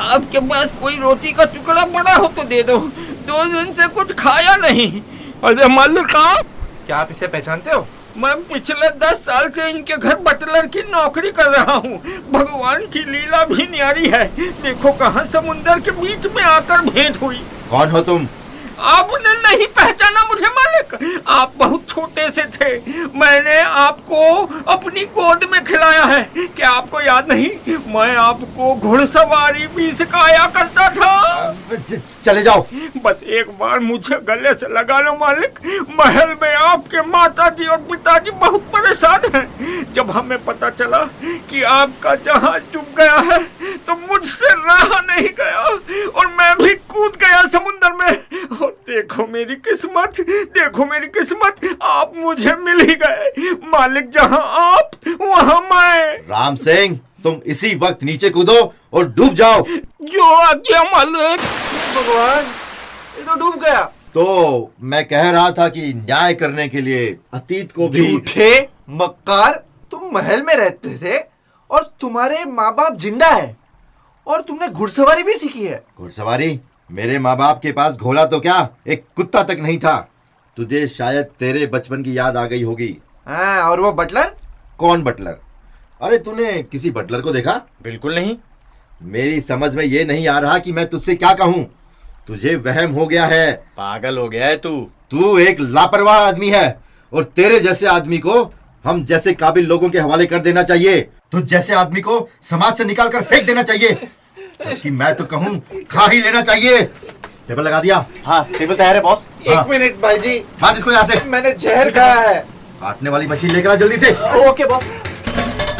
आपके 0.00 0.40
पास 0.48 0.72
कोई 0.80 0.96
रोटी 0.98 1.32
का 1.32 1.44
टुकड़ा 1.54 1.84
पड़ा 1.84 2.14
हो 2.14 2.26
तो 2.28 2.44
दे 2.44 2.62
दो। 2.62 2.76
दो 3.26 3.44
दिन 3.44 3.72
से 3.72 3.88
कुछ 3.94 4.12
खाया 4.18 4.56
नहीं। 4.56 4.90
अरे 5.44 5.68
मालिक 5.68 6.16
आप 6.16 6.44
क्या 6.86 6.96
आप 6.96 7.10
इसे 7.10 7.26
पहचानते 7.26 7.70
हो? 7.70 7.86
मैं 8.16 8.34
पिछले 8.44 8.88
दस 9.00 9.18
साल 9.24 9.48
से 9.48 9.68
इनके 9.70 9.96
घर 9.96 10.14
बटलर 10.16 10.66
की 10.66 10.82
नौकरी 10.82 11.30
कर 11.30 11.50
रहा 11.50 11.72
हूँ। 11.72 11.98
भगवान 12.32 12.86
की 12.86 13.04
लीला 13.10 13.44
भी 13.44 13.66
न्यारी 13.70 14.08
है। 14.08 14.24
देखो 14.62 14.92
कहाँ 14.92 15.24
समुंदर 15.24 15.80
के 15.80 15.90
बीच 15.90 16.26
में 16.26 16.42
आकर 16.42 16.80
भेंट 16.90 17.20
हुई। 17.22 17.40
कौन 17.70 17.90
हो 17.90 18.00
तुम? 18.00 18.26
आपने 18.80 19.32
नहीं 19.38 19.66
पहचाना 19.68 20.24
मुझे 20.24 20.46
मालिक। 20.46 21.22
आप 21.28 21.52
बहुत 21.56 21.88
छोटे 21.88 22.30
से 22.30 22.42
थे। 22.54 22.76
मैंने 23.18 23.60
आपको 23.60 24.20
अपनी 24.72 25.04
गोद 25.16 25.44
में 25.52 25.62
खिलाया 25.64 26.04
है। 26.04 26.22
क्या 26.36 26.70
आपको 26.70 27.00
याद 27.00 27.32
नहीं? 27.32 27.48
मैं 27.94 28.14
आपको 28.16 28.74
घुड़सवारी 28.74 29.66
भी 29.66 29.90
सिखाया 29.92 30.46
करता 30.56 30.88
था। 30.90 31.10
चले 32.24 32.42
जाओ। 32.42 32.66
बस 33.04 33.22
एक 33.24 33.50
बार 33.60 33.80
मुझे 33.80 34.18
गले 34.30 34.54
से 34.54 34.68
लगा 34.68 34.98
लो 35.00 35.12
मालिक। 35.20 35.58
महल 36.00 36.34
में 36.42 36.54
आपके 36.54 37.00
माता 37.08 37.48
जी 37.48 37.66
और 37.66 37.78
पिताजी 37.90 38.30
बहुत 38.30 38.62
परेशान 38.74 39.30
हैं। 39.34 39.92
जब 39.92 40.10
हमें 40.10 40.38
पता 40.44 40.70
चला 40.70 40.98
कि 41.50 41.62
आपका 41.62 42.14
जहाज़ 42.26 42.62
डूब 42.72 42.86
गया 42.98 43.16
है 43.30 43.38
तो 43.86 43.94
मुझसे 44.10 44.48
रहा 44.48 45.00
नहीं 45.00 45.28
गया 45.40 45.62
और 46.10 46.26
मैं 46.38 46.54
भी 46.56 46.74
कूद 46.88 47.16
गया 47.20 47.42
समुद्र 47.48 47.79
देखो 49.10 49.26
मेरी 49.26 49.54
किस्मत 49.58 50.20
देखो 50.54 50.84
मेरी 50.86 51.06
किस्मत 51.08 51.60
आप 51.82 52.12
मुझे 52.16 52.54
मिल 52.56 52.80
ही 52.80 52.94
गए। 52.94 53.50
मालिक 53.66 54.10
जहाँ 54.10 54.40
आप 54.56 54.90
वहाँ 55.20 55.60
मैं। 55.62 56.28
राम 56.28 56.54
सिंह 56.56 56.98
तुम 57.22 57.40
इसी 57.46 57.74
वक्त 57.76 58.02
नीचे 58.04 58.30
कूदो 58.30 58.54
और 58.92 59.08
डूब 59.08 59.34
जाओ। 59.34 59.64
जो 59.64 60.30
आज्ञा 60.36 60.82
मालिक। 60.84 61.40
भगवान 61.96 62.44
ये 63.18 63.24
तो 63.24 63.34
डूब 63.40 63.60
गया। 63.64 63.82
तो 64.14 64.70
मैं 64.82 65.04
कह 65.08 65.30
रहा 65.30 65.50
था 65.50 65.68
कि 65.68 65.92
न्याय 65.96 66.34
करने 66.34 66.68
के 66.68 66.80
लिए 66.80 67.16
अतीत 67.34 67.72
को 67.72 67.88
भी 67.88 68.06
झूठे 68.06 68.52
मक्कार 69.02 69.62
तुम 69.92 70.10
महल 70.14 70.42
में 70.42 70.54
रहते 70.54 70.96
थे 70.98 71.18
और 71.70 71.94
तुम्हारे 72.00 72.44
माँ 72.46 72.74
बाप 72.74 72.98
ज़िंदा 72.98 73.28
है 73.28 73.56
और 74.26 74.40
तुमने 74.42 74.68
घुड़सवारी 74.68 75.22
भी 75.22 75.32
सीखी 75.34 75.64
है। 75.64 75.84
घुड़सवारी? 75.98 76.58
मेरे 76.90 77.18
माँ 77.18 77.36
बाप 77.36 77.60
के 77.62 77.72
पास 77.72 77.96
घोड़ा 77.96 78.24
तो 78.26 78.40
क्या? 78.40 78.68
एक 78.86 79.04
कुत्ता 79.16 79.42
तक 79.42 79.58
नहीं 79.60 79.78
था। 79.78 80.08
तुझे 80.56 80.86
शायद 80.88 81.24
तेरे 81.24 81.66
बचपन 81.66 82.02
की 82.02 82.18
याद 82.18 82.36
आ 82.36 82.46
गई 82.46 82.62
होगी। 82.62 82.96
हाँ 83.26 83.62
और 83.62 83.80
वो 83.80 83.92
बटलर? 83.92 84.36
कौन 84.78 85.02
बटलर? 85.02 85.36
अरे 86.02 86.18
तूने 86.18 86.62
किसी 86.62 86.90
बटलर 86.90 87.20
को 87.20 87.32
देखा? 87.32 87.60
बिल्कुल 87.82 88.14
नहीं। 88.14 88.36
मेरी 89.02 89.40
समझ 89.40 89.74
में 89.76 89.84
ये 89.84 90.04
नहीं 90.04 90.28
आ 90.28 90.38
रहा 90.38 90.58
कि 90.58 90.72
मैं 90.72 90.86
तुझसे 90.86 91.14
क्या 91.14 91.34
कहूँ। 91.34 91.64
तुझे 92.26 92.54
वहम 92.56 92.92
हो 92.92 93.06
गया 93.06 93.26
है। 93.26 93.52
पागल 93.52 94.18
हो 94.18 94.28
गया 94.28 94.46
है 94.46 94.56
तू। 94.56 94.90
तू 95.10 95.38
एक 95.38 95.60
लापरवाह 95.60 96.16
आदमी 96.16 96.48
है 96.48 96.80
और 97.12 97.24
तेरे 97.24 97.60
जैसे 97.60 97.86
आदमी 97.86 98.18
को 98.18 98.52
हम 98.84 99.04
जैसे 99.04 99.32
काबिल 99.34 99.66
लोगों 99.66 99.90
के 99.90 99.98
हवाले 99.98 100.26
कर 100.26 100.38
देना 100.38 100.62
चाहिए। 100.62 101.00
तुझ 101.32 101.42
जैसे 101.44 101.74
आदमी 101.74 102.00
को 102.00 102.28
समाज 102.42 102.76
से 102.76 102.84
निकाल 102.84 103.08
कर 103.08 103.22
फेंक 103.22 103.46
देना 103.46 103.62
चाहिए। 103.62 104.08
जबकि 104.60 104.90
मैं 104.90 105.14
तो 105.14 105.24
कहूँ 105.24 105.60
खा 105.90 106.06
ही 106.06 106.20
लेना 106.22 106.40
चाहिए। 106.42 106.82
टेबल 107.48 107.62
लगा 107.62 107.80
दिया। 107.80 108.04
हाँ 108.24 108.44
टेबल 108.58 108.74
तैयार 108.76 108.96
है 108.96 109.02
बॉस 109.02 109.26
हाँ। 109.48 109.54
एक 109.54 109.70
मिनट 109.70 110.00
भाई 110.02 110.18
जी 110.18 110.38
बात 110.60 110.78
इसको 110.78 110.92
यहाँ 110.92 111.04
से। 111.04 111.20
मैंने 111.30 111.52
जहर 111.54 111.90
खाया 111.90 112.20
है। 112.20 112.38
काटने 112.80 113.10
वाली 113.10 113.26
मशीन 113.26 113.50
लेकर 113.50 113.70
आ 113.70 113.74
जल्दी 113.76 113.96
से। 113.96 114.10
ओके 114.48 114.64
बॉस 114.66 114.82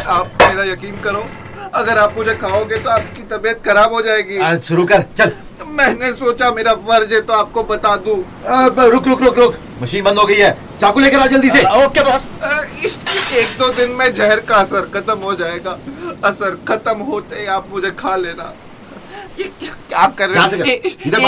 आप 0.07 0.27
मेरा 0.41 0.63
यकीन 0.71 0.99
करो 1.01 1.25
अगर 1.73 1.97
आप 1.97 2.17
मुझे 2.17 2.33
खाओगे 2.35 2.77
तो 2.77 2.89
आपकी 2.89 3.21
तबीयत 3.31 3.61
खराब 3.65 3.93
हो 3.93 4.01
जाएगी। 4.01 4.57
शुरू 4.59 4.85
कर 4.85 5.05
चल। 5.17 5.31
मैंने 5.67 6.11
सोचा 6.13 6.49
मेरा 6.51 6.73
फ़र्ज़ 6.87 7.13
है 7.13 7.21
तो 7.21 7.33
आपको 7.33 7.63
बता 7.63 7.95
दूँ। 7.97 8.17
आ, 8.47 8.65
रुक 8.65 9.07
रुक 9.07 9.21
रुक 9.21 9.37
रुक। 9.37 9.55
मशीन 9.81 10.03
बंद 10.03 10.17
हो 10.17 10.25
गई 10.25 10.35
है। 10.35 10.51
चाकू 10.81 10.99
लेकर 10.99 11.19
आ 11.19 11.25
जल्दी 11.27 11.49
से। 11.49 11.63
ओके 11.83 12.03
बॉस 12.03 12.27
एक 13.33 13.57
दो 13.59 13.69
दिन 13.73 13.91
में 13.91 14.13
जहर 14.13 14.39
का 14.49 14.55
असर 14.55 14.89
खत्म 14.93 15.17
हो 15.19 15.33
जाएगा। 15.35 15.77
असर 16.29 16.57
खत्म 16.67 16.97
होते 17.03 17.39
ही 17.39 17.45
आप 17.57 17.67
मुझे 17.71 17.91
खा 17.99 18.15
लेना। 18.15 18.53
ये 19.39 19.43
क्या 19.59 19.73
क्या 19.89 20.05
कर 20.17 20.29
रहे 20.29 20.43
हो? 20.43 20.63
ए- 20.63 20.73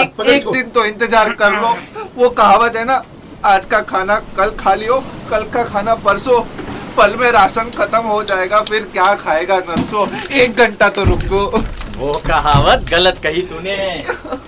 एक, 0.02 0.22
एक 0.30 0.48
दिन 0.50 0.70
तो 0.76 0.86
इंतज़ार 0.86 1.32
कर 1.42 1.54
लो। 1.62 1.76
वो 2.16 2.30
कहावत 2.30 2.76
है 2.76 2.84
ना 2.86 3.02
आज 3.46 3.66
का 3.66 3.80
खाना 3.90 4.16
कल 4.38 4.50
खा 4.60 4.74
लियो 4.74 5.04
कल 5.32 5.44
का 5.54 5.64
खाना 5.64 5.96
परसों 6.06 6.40
पल 6.98 7.16
में 7.20 7.30
राशन 7.32 7.70
खत्म 7.78 8.02
हो 8.08 8.22
जाएगा 8.24 8.60
फिर 8.70 8.84
क्या 8.94 9.14
खाएगा 9.24 9.58
नरसों? 9.60 10.08
एक 10.42 10.58
घंटा 10.58 10.90
तो 10.90 11.04
रुक 11.04 11.24
दो। 11.32 11.46
वो 11.98 12.12
कहावत 12.28 12.86
गलत 12.92 13.20
कही 13.24 13.42
तूने। 13.42 13.78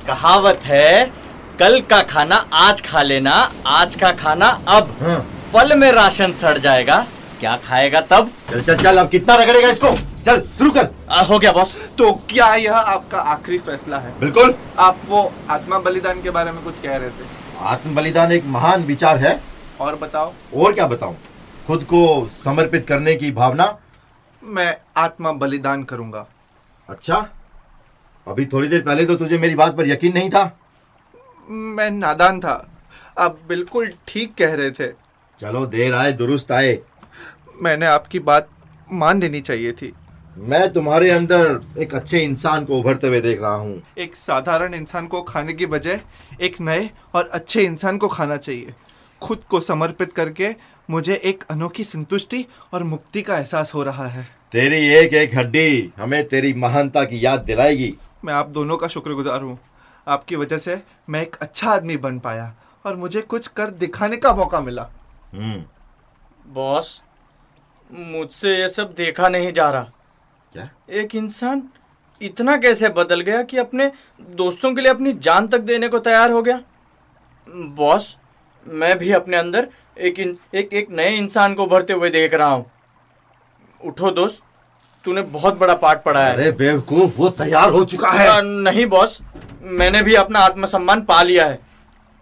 कहावत 0.07 0.61
है 0.65 1.11
कल 1.59 1.79
का 1.89 2.01
खाना 2.09 2.35
आज 2.53 2.81
खा 2.87 3.01
लेना 3.01 3.33
आज 3.75 3.95
का 3.95 4.11
खाना 4.23 4.47
अब। 4.67 4.95
हाँ। 5.01 5.19
पल 5.53 5.77
में 5.79 5.91
राशन 5.91 6.33
सड़ 6.41 6.57
जाएगा 6.57 7.05
क्या 7.39 7.55
खाएगा 7.67 8.01
तब? 8.01 8.29
चल 8.51 8.61
चल 8.61 8.83
चल 8.83 8.97
अब 8.97 9.09
कितना 9.09 9.35
रगड़ेगा 9.35 9.69
इसको? 9.69 9.89
चल 10.25 10.41
शुरू 10.57 10.71
कर। 10.71 10.89
आ, 11.09 11.21
हो 11.21 11.39
गया 11.39 11.51
बॉस 11.51 11.89
तो 11.97 12.13
क्या 12.13 12.55
यह 12.55 12.75
आपका 12.75 13.19
आखिरी 13.19 13.57
फैसला 13.57 13.97
है? 13.99 14.19
बिल्कुल। 14.19 14.55
आप 14.79 14.97
वो 15.05 15.33
आत्मा 15.49 15.79
बलिदान 15.79 16.21
के 16.21 16.29
बारे 16.29 16.51
में 16.51 16.63
कुछ 16.63 16.75
कह 16.83 16.97
रहे 16.97 17.09
थे। 17.09 17.25
आत्म 17.59 17.95
बलिदान 17.95 18.31
एक 18.31 18.45
महान 18.45 18.83
विचार 18.83 19.17
है। 19.17 19.41
और 19.79 19.95
बताओ। 19.95 20.33
और 20.55 20.73
क्या 20.73 20.87
बताऊँ? 20.87 21.17
खुद 21.67 21.83
को 21.83 22.29
समर्पित 22.29 22.87
करने 22.87 23.15
की 23.15 23.31
भावना। 23.31 23.77
मैं 24.43 24.77
आत्मा 24.97 25.31
बलिदान 25.31 25.83
करूँगा। 25.83 26.27
अच्छा। 26.89 27.29
अभी 28.27 28.45
थोड़ी 28.45 28.67
देर 28.67 28.81
पहले 28.81 29.05
तो 29.05 29.15
तुझे 29.15 29.37
मेरी 29.37 29.55
बात 29.55 29.77
पर 29.77 29.87
यकीन 29.87 30.13
नहीं 30.13 30.29
था। 30.29 30.59
मैं 31.49 31.91
नादान 31.91 32.39
था। 32.39 32.71
आप 33.19 33.39
बिल्कुल 33.47 33.91
ठीक 34.07 34.35
कह 34.37 34.53
रहे 34.53 34.71
थे। 34.71 34.87
चलो 35.39 35.65
देर 35.65 35.93
आए 35.93 36.11
दुरुस्त 36.11 36.51
आए। 36.51 36.79
मैंने 37.61 37.85
आपकी 37.85 38.19
बात 38.19 38.49
मान 38.93 39.19
लेनी 39.19 39.41
चाहिए 39.41 39.71
थी। 39.71 39.93
मैं 40.37 40.73
तुम्हारे 40.73 41.09
अंदर 41.09 41.59
एक 41.77 41.95
अच्छे 41.95 42.19
इंसान 42.19 42.65
को 42.65 42.79
उभरते 42.79 43.07
हुए 43.07 43.21
देख 43.21 43.41
रहा 43.41 43.55
हूँ। 43.55 43.83
एक 43.97 44.15
साधारण 44.15 44.73
इंसान 44.73 45.07
को 45.07 45.21
खाने 45.21 45.53
की 45.53 45.65
बजाय 45.65 46.01
एक 46.41 46.61
नए 46.61 46.89
और 47.13 47.29
अच्छे 47.33 47.61
इंसान 47.61 47.97
को 47.97 48.07
खाना 48.07 48.37
चाहिए। 48.37 48.73
खुद 49.21 49.43
को 49.49 49.59
समर्पित 49.59 50.13
करके 50.13 50.55
मुझे 50.89 51.21
एक 51.23 51.43
अनोखी 51.49 51.83
संतुष्टि 51.83 52.45
और 52.73 52.83
मुक्ति 52.83 53.21
का 53.21 53.37
एहसास 53.37 53.73
हो 53.73 53.83
रहा 53.83 54.07
है। 54.07 54.27
तेरी 54.51 54.87
एक 54.87 55.13
एक 55.13 55.35
हड्डी 55.35 55.93
हमें 55.97 56.27
तेरी 56.27 56.53
महानता 56.53 57.03
की 57.03 57.25
याद 57.25 57.39
दिलाएगी। 57.39 57.95
मैं 58.25 58.33
आप 58.33 58.49
दोनों 58.49 58.77
का 58.77 58.87
शुक्रगुजार 58.87 59.41
हूँ। 59.41 59.59
आपकी 60.07 60.35
वजह 60.35 60.57
से 60.57 60.81
मैं 61.09 61.21
एक 61.21 61.35
अच्छा 61.41 61.69
आदमी 61.69 61.97
बन 61.97 62.19
पाया 62.19 62.55
और 62.85 62.95
मुझे 62.95 63.21
कुछ 63.21 63.47
कर 63.47 63.69
दिखाने 63.69 64.17
का 64.17 64.33
मौका 64.35 64.59
मिला। 64.59 64.89
हम्म। 65.33 65.63
बॉस 66.53 67.01
मुझसे 67.91 68.57
ये 68.61 68.69
सब 68.69 68.93
देखा 68.97 69.29
नहीं 69.29 69.53
जा 69.53 69.71
रहा। 69.71 69.91
क्या? 70.55 70.67
एक 70.91 71.15
इंसान 71.15 71.61
इतना 72.21 72.55
कैसे 72.57 72.89
बदल 72.89 73.21
गया 73.21 73.41
कि 73.43 73.57
अपने 73.57 73.91
दोस्तों 74.35 74.73
के 74.73 74.81
लिए 74.81 74.91
अपनी 74.91 75.11
जान 75.13 75.47
तक 75.47 75.61
देने 75.61 75.87
को 75.87 75.99
तैयार 75.99 76.31
हो 76.31 76.41
गया? 76.41 76.59
बॉस 77.47 78.15
मैं 78.65 78.97
भी 78.97 79.11
अपने 79.11 79.37
अंदर 79.37 79.67
एक 79.99 80.19
इन, 80.19 80.35
एक 80.55 80.73
एक 80.73 80.89
नए 80.91 81.15
इंसान 81.17 81.53
को 81.53 81.63
उभरते 81.63 81.93
हुए 81.93 82.09
देख 82.09 82.33
रहा 82.33 82.47
हूँ। 82.47 82.65
उठो 83.81 84.11
दोस्त 84.11 84.39
तूने 85.05 85.21
बहुत 85.21 85.57
बड़ा 85.57 85.75
पाठ 85.75 86.03
पढ़ा 86.03 86.23
है। 86.25 86.33
अरे 86.33 86.51
बेवकूफ़ 86.51 87.17
वो 87.17 87.29
तैयार 87.29 87.69
हो 87.69 87.83
चुका 87.85 88.11
है। 88.11 88.27
आ, 88.27 88.39
नहीं 88.41 88.85
बॉस 88.85 89.21
मैंने 89.63 90.01
भी 90.01 90.15
अपना 90.15 90.39
आत्मसम्मान 90.39 91.01
पा 91.01 91.21
लिया 91.23 91.45
है। 91.47 91.59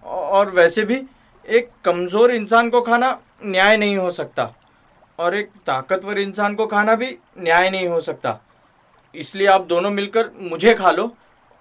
और 0.03 0.51
वैसे 0.51 0.83
भी 0.83 1.01
एक 1.45 1.69
कमज़ोर 1.85 2.31
इंसान 2.31 2.69
को 2.69 2.81
खाना 2.81 3.17
न्याय 3.45 3.77
नहीं 3.77 3.97
हो 3.97 4.11
सकता। 4.11 4.53
और 5.19 5.35
एक 5.35 5.49
ताकतवर 5.67 6.19
इंसान 6.19 6.55
को 6.55 6.65
खाना 6.67 6.95
भी 6.95 7.15
न्याय 7.39 7.69
नहीं 7.69 7.87
हो 7.87 7.99
सकता। 8.01 8.39
इसलिए 9.13 9.47
आप 9.47 9.65
दोनों 9.67 9.91
मिलकर 9.91 10.29
मुझे 10.41 10.73
खा 10.73 10.91
लो 10.91 11.11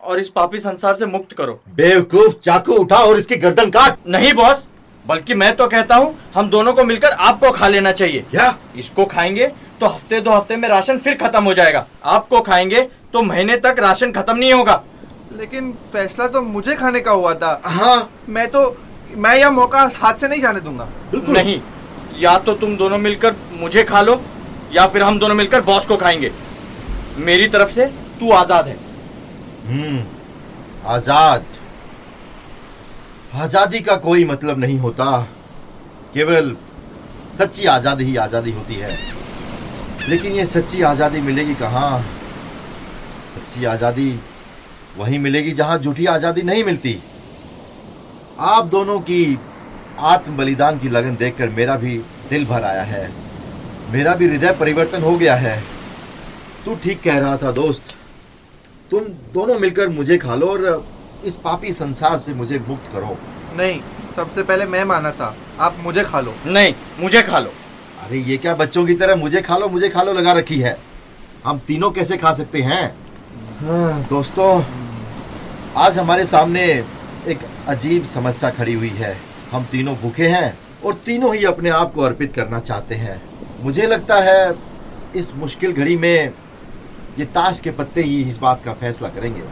और 0.01 0.19
इस 0.19 0.29
पापी 0.29 0.59
संसार 0.59 0.95
से 0.95 1.07
मुक्त 1.07 1.33
करो। 1.33 1.61
बेवकूफ़ 1.71 2.37
चाकू 2.37 2.75
उठा 2.75 2.97
और 2.99 3.19
इसकी 3.19 3.37
गर्दन 3.37 3.71
काट। 3.71 3.99
नहीं 4.07 4.33
बॉस 4.35 4.67
बल्कि 5.05 5.35
मैं 5.35 5.55
तो 5.57 5.67
कहता 5.67 5.97
हूँ 5.97 6.15
हम 6.35 6.49
दोनों 6.51 6.73
को 6.73 6.85
मिलकर 6.85 7.11
आपको 7.11 7.51
खा 7.51 7.69
लेना 7.69 7.93
चाहिए। 7.93 8.21
क्या? 8.31 8.57
इसको 8.77 9.05
खाएँगे 9.07 9.47
तो 9.81 9.87
हफ़्ते 9.87 10.21
दो 10.21 10.31
हफ़्ते 10.31 10.57
में 10.57 10.69
राशन 10.69 10.99
फिर 10.99 11.15
खत्म 11.17 11.43
हो 11.45 11.55
जाएगा। 11.55 11.87
आपको 12.05 12.41
खाएँगे 12.41 12.83
तो 13.12 13.23
महीने 13.23 13.57
तक 13.57 13.77
राशन 13.81 14.12
खत्म 14.12 14.37
नहीं 14.37 14.53
होगा। 14.53 14.83
लेकिन 15.33 15.73
फैसला 15.93 16.27
तो 16.29 16.43
मुझे 16.43 16.75
खाने 16.77 17.01
का 17.01 17.11
हुआ 17.11 17.35
था। 17.35 17.61
हाँ। 17.65 18.11
मैं 18.29 18.47
तो 18.51 18.65
मैं 19.17 19.35
यह 19.37 19.51
मौका 19.51 19.91
हाथ 19.97 20.15
से 20.15 20.29
नहीं 20.29 20.41
जाने 20.41 20.61
दूँगा। 20.61 20.85
बिल्कुल। 21.11 21.35
नहीं 21.35 21.61
या 22.18 22.37
तो 22.38 22.55
तुम 22.55 22.77
दोनों 22.77 22.98
मिलकर 22.98 23.35
मुझे 23.53 23.83
खा 23.85 24.01
लो, 24.03 24.20
या 24.72 24.87
फिर 24.87 25.03
हम 25.03 25.18
दोनों 25.18 25.35
मिलकर 25.35 25.61
बॉस 25.61 25.87
को 25.87 25.96
खाएँगे। 25.96 26.33
मेरी 27.18 27.48
तरफ़ 27.48 27.70
से 27.70 27.87
तू 28.20 28.31
आज़ाद 28.33 28.68
है। 28.68 28.77
हम्म 29.66 30.03
आज़ाद। 30.87 31.44
आज़ादी 33.35 33.81
का 33.81 33.96
कोई 33.98 34.25
मतलब 34.25 34.59
नहीं 34.59 34.79
होता। 34.79 35.07
केवल 36.14 36.57
सच्ची 37.38 37.66
आज़ादी 37.66 38.05
ही 38.05 38.16
आज़ादी 38.16 38.53
होती 38.53 38.75
है। 38.75 38.98
लेकिन 40.09 40.33
ये 40.33 40.46
सच्ची 40.46 40.83
आज़ादी 40.83 41.20
मिलेगी 41.20 41.55
कहाँ? 41.55 42.05
सच्ची 43.35 43.64
आज़ादी 43.64 44.11
वहीं 44.98 45.18
मिलेगी 45.18 45.53
जहाँ 45.53 45.79
झूठी 45.79 46.07
आज़ादी 46.07 46.42
नहीं 46.42 46.64
मिलती। 46.64 46.98
आप 48.40 48.66
दोनों 48.66 48.98
की 49.01 49.25
आत्म 50.03 50.37
बलिदान 50.37 50.79
की 50.79 50.88
लगन 50.88 51.17
देखकर 51.17 51.49
मेरा 51.49 51.77
भी 51.77 51.97
दिल 52.31 52.45
भर 52.47 52.65
आया 52.65 52.83
है। 52.83 53.11
मेरा 53.93 54.15
भी 54.15 54.29
हृदय 54.29 54.53
परिवर्तन 54.53 55.03
हो 55.03 55.17
गया 55.17 55.35
है। 55.37 55.62
तू 56.65 56.75
ठीक 56.75 57.03
कह 57.03 57.19
रहा 57.19 57.37
था 57.37 57.53
दोस्त। 57.53 57.95
तुम 58.91 59.01
दोनों 59.35 59.59
मिलकर 59.59 59.88
मुझे 59.88 60.19
खा 60.19 60.35
लो 60.35 60.47
और 60.47 60.85
इस 61.25 61.37
पापी 61.37 61.73
संसार 61.73 62.19
से 62.19 62.35
मुझे 62.35 62.59
मुक्त 62.59 62.93
करो। 62.93 63.17
नहीं 63.57 63.81
सबसे 64.17 64.43
पहले 64.43 64.65
मैं 64.65 64.85
माना 64.85 65.11
था 65.11 65.35
आप 65.61 65.77
मुझे 65.81 66.05
खा 66.05 66.21
लो। 66.21 66.35
नहीं 66.47 66.75
मुझे 67.01 67.23
खा 67.23 67.38
लो। 67.38 67.53
अरे 68.05 68.19
ये 68.19 68.37
क्या 68.37 68.55
बच्चों 68.55 68.87
की 68.87 68.95
तरह 68.95 69.17
मुझे 69.17 69.41
खा 69.43 69.57
लो 69.57 69.69
मुझे 69.69 69.88
खा 69.88 70.03
लो 70.03 70.12
लगा 70.12 70.33
रखी 70.33 70.61
है? 70.61 70.77
हम 71.47 71.59
तीनों 71.59 71.91
कैसे 71.91 72.17
खा 72.17 72.33
सकते 72.33 72.62
हैं? 72.62 72.85
हाँ, 73.61 74.07
दोस्तों 74.11 74.62
आज 75.77 75.99
हमारे 75.99 76.27
सामने 76.27 76.65
एक 77.29 77.38
अजीब 77.69 78.07
समस्या 78.07 78.51
खड़ी 78.51 78.75
हुई 78.75 78.88
है। 78.88 79.17
हम 79.53 79.65
तीनों 79.65 79.95
भूखे 79.97 80.27
हैं 80.29 80.59
और 80.85 80.95
तीनों 81.07 81.35
ही 81.35 81.45
अपने 81.45 81.71
आप 81.71 81.93
को 81.95 82.01
अर्पित 82.01 82.33
करना 82.35 82.59
चाहते 82.61 82.95
हैं। 82.95 83.21
मुझे 83.62 83.87
लगता 83.87 84.17
है 84.17 84.55
इस 85.17 85.35
मुश्किल 85.35 85.73
घड़ी 85.73 85.97
में 85.97 86.33
ये 87.19 87.25
ताश 87.25 87.59
के 87.61 87.71
पत्ते 87.71 88.03
ही 88.03 88.23
इस 88.23 88.38
बात 88.38 88.62
का 88.65 88.73
फैसला 88.73 89.09
करेंगे। 89.09 89.43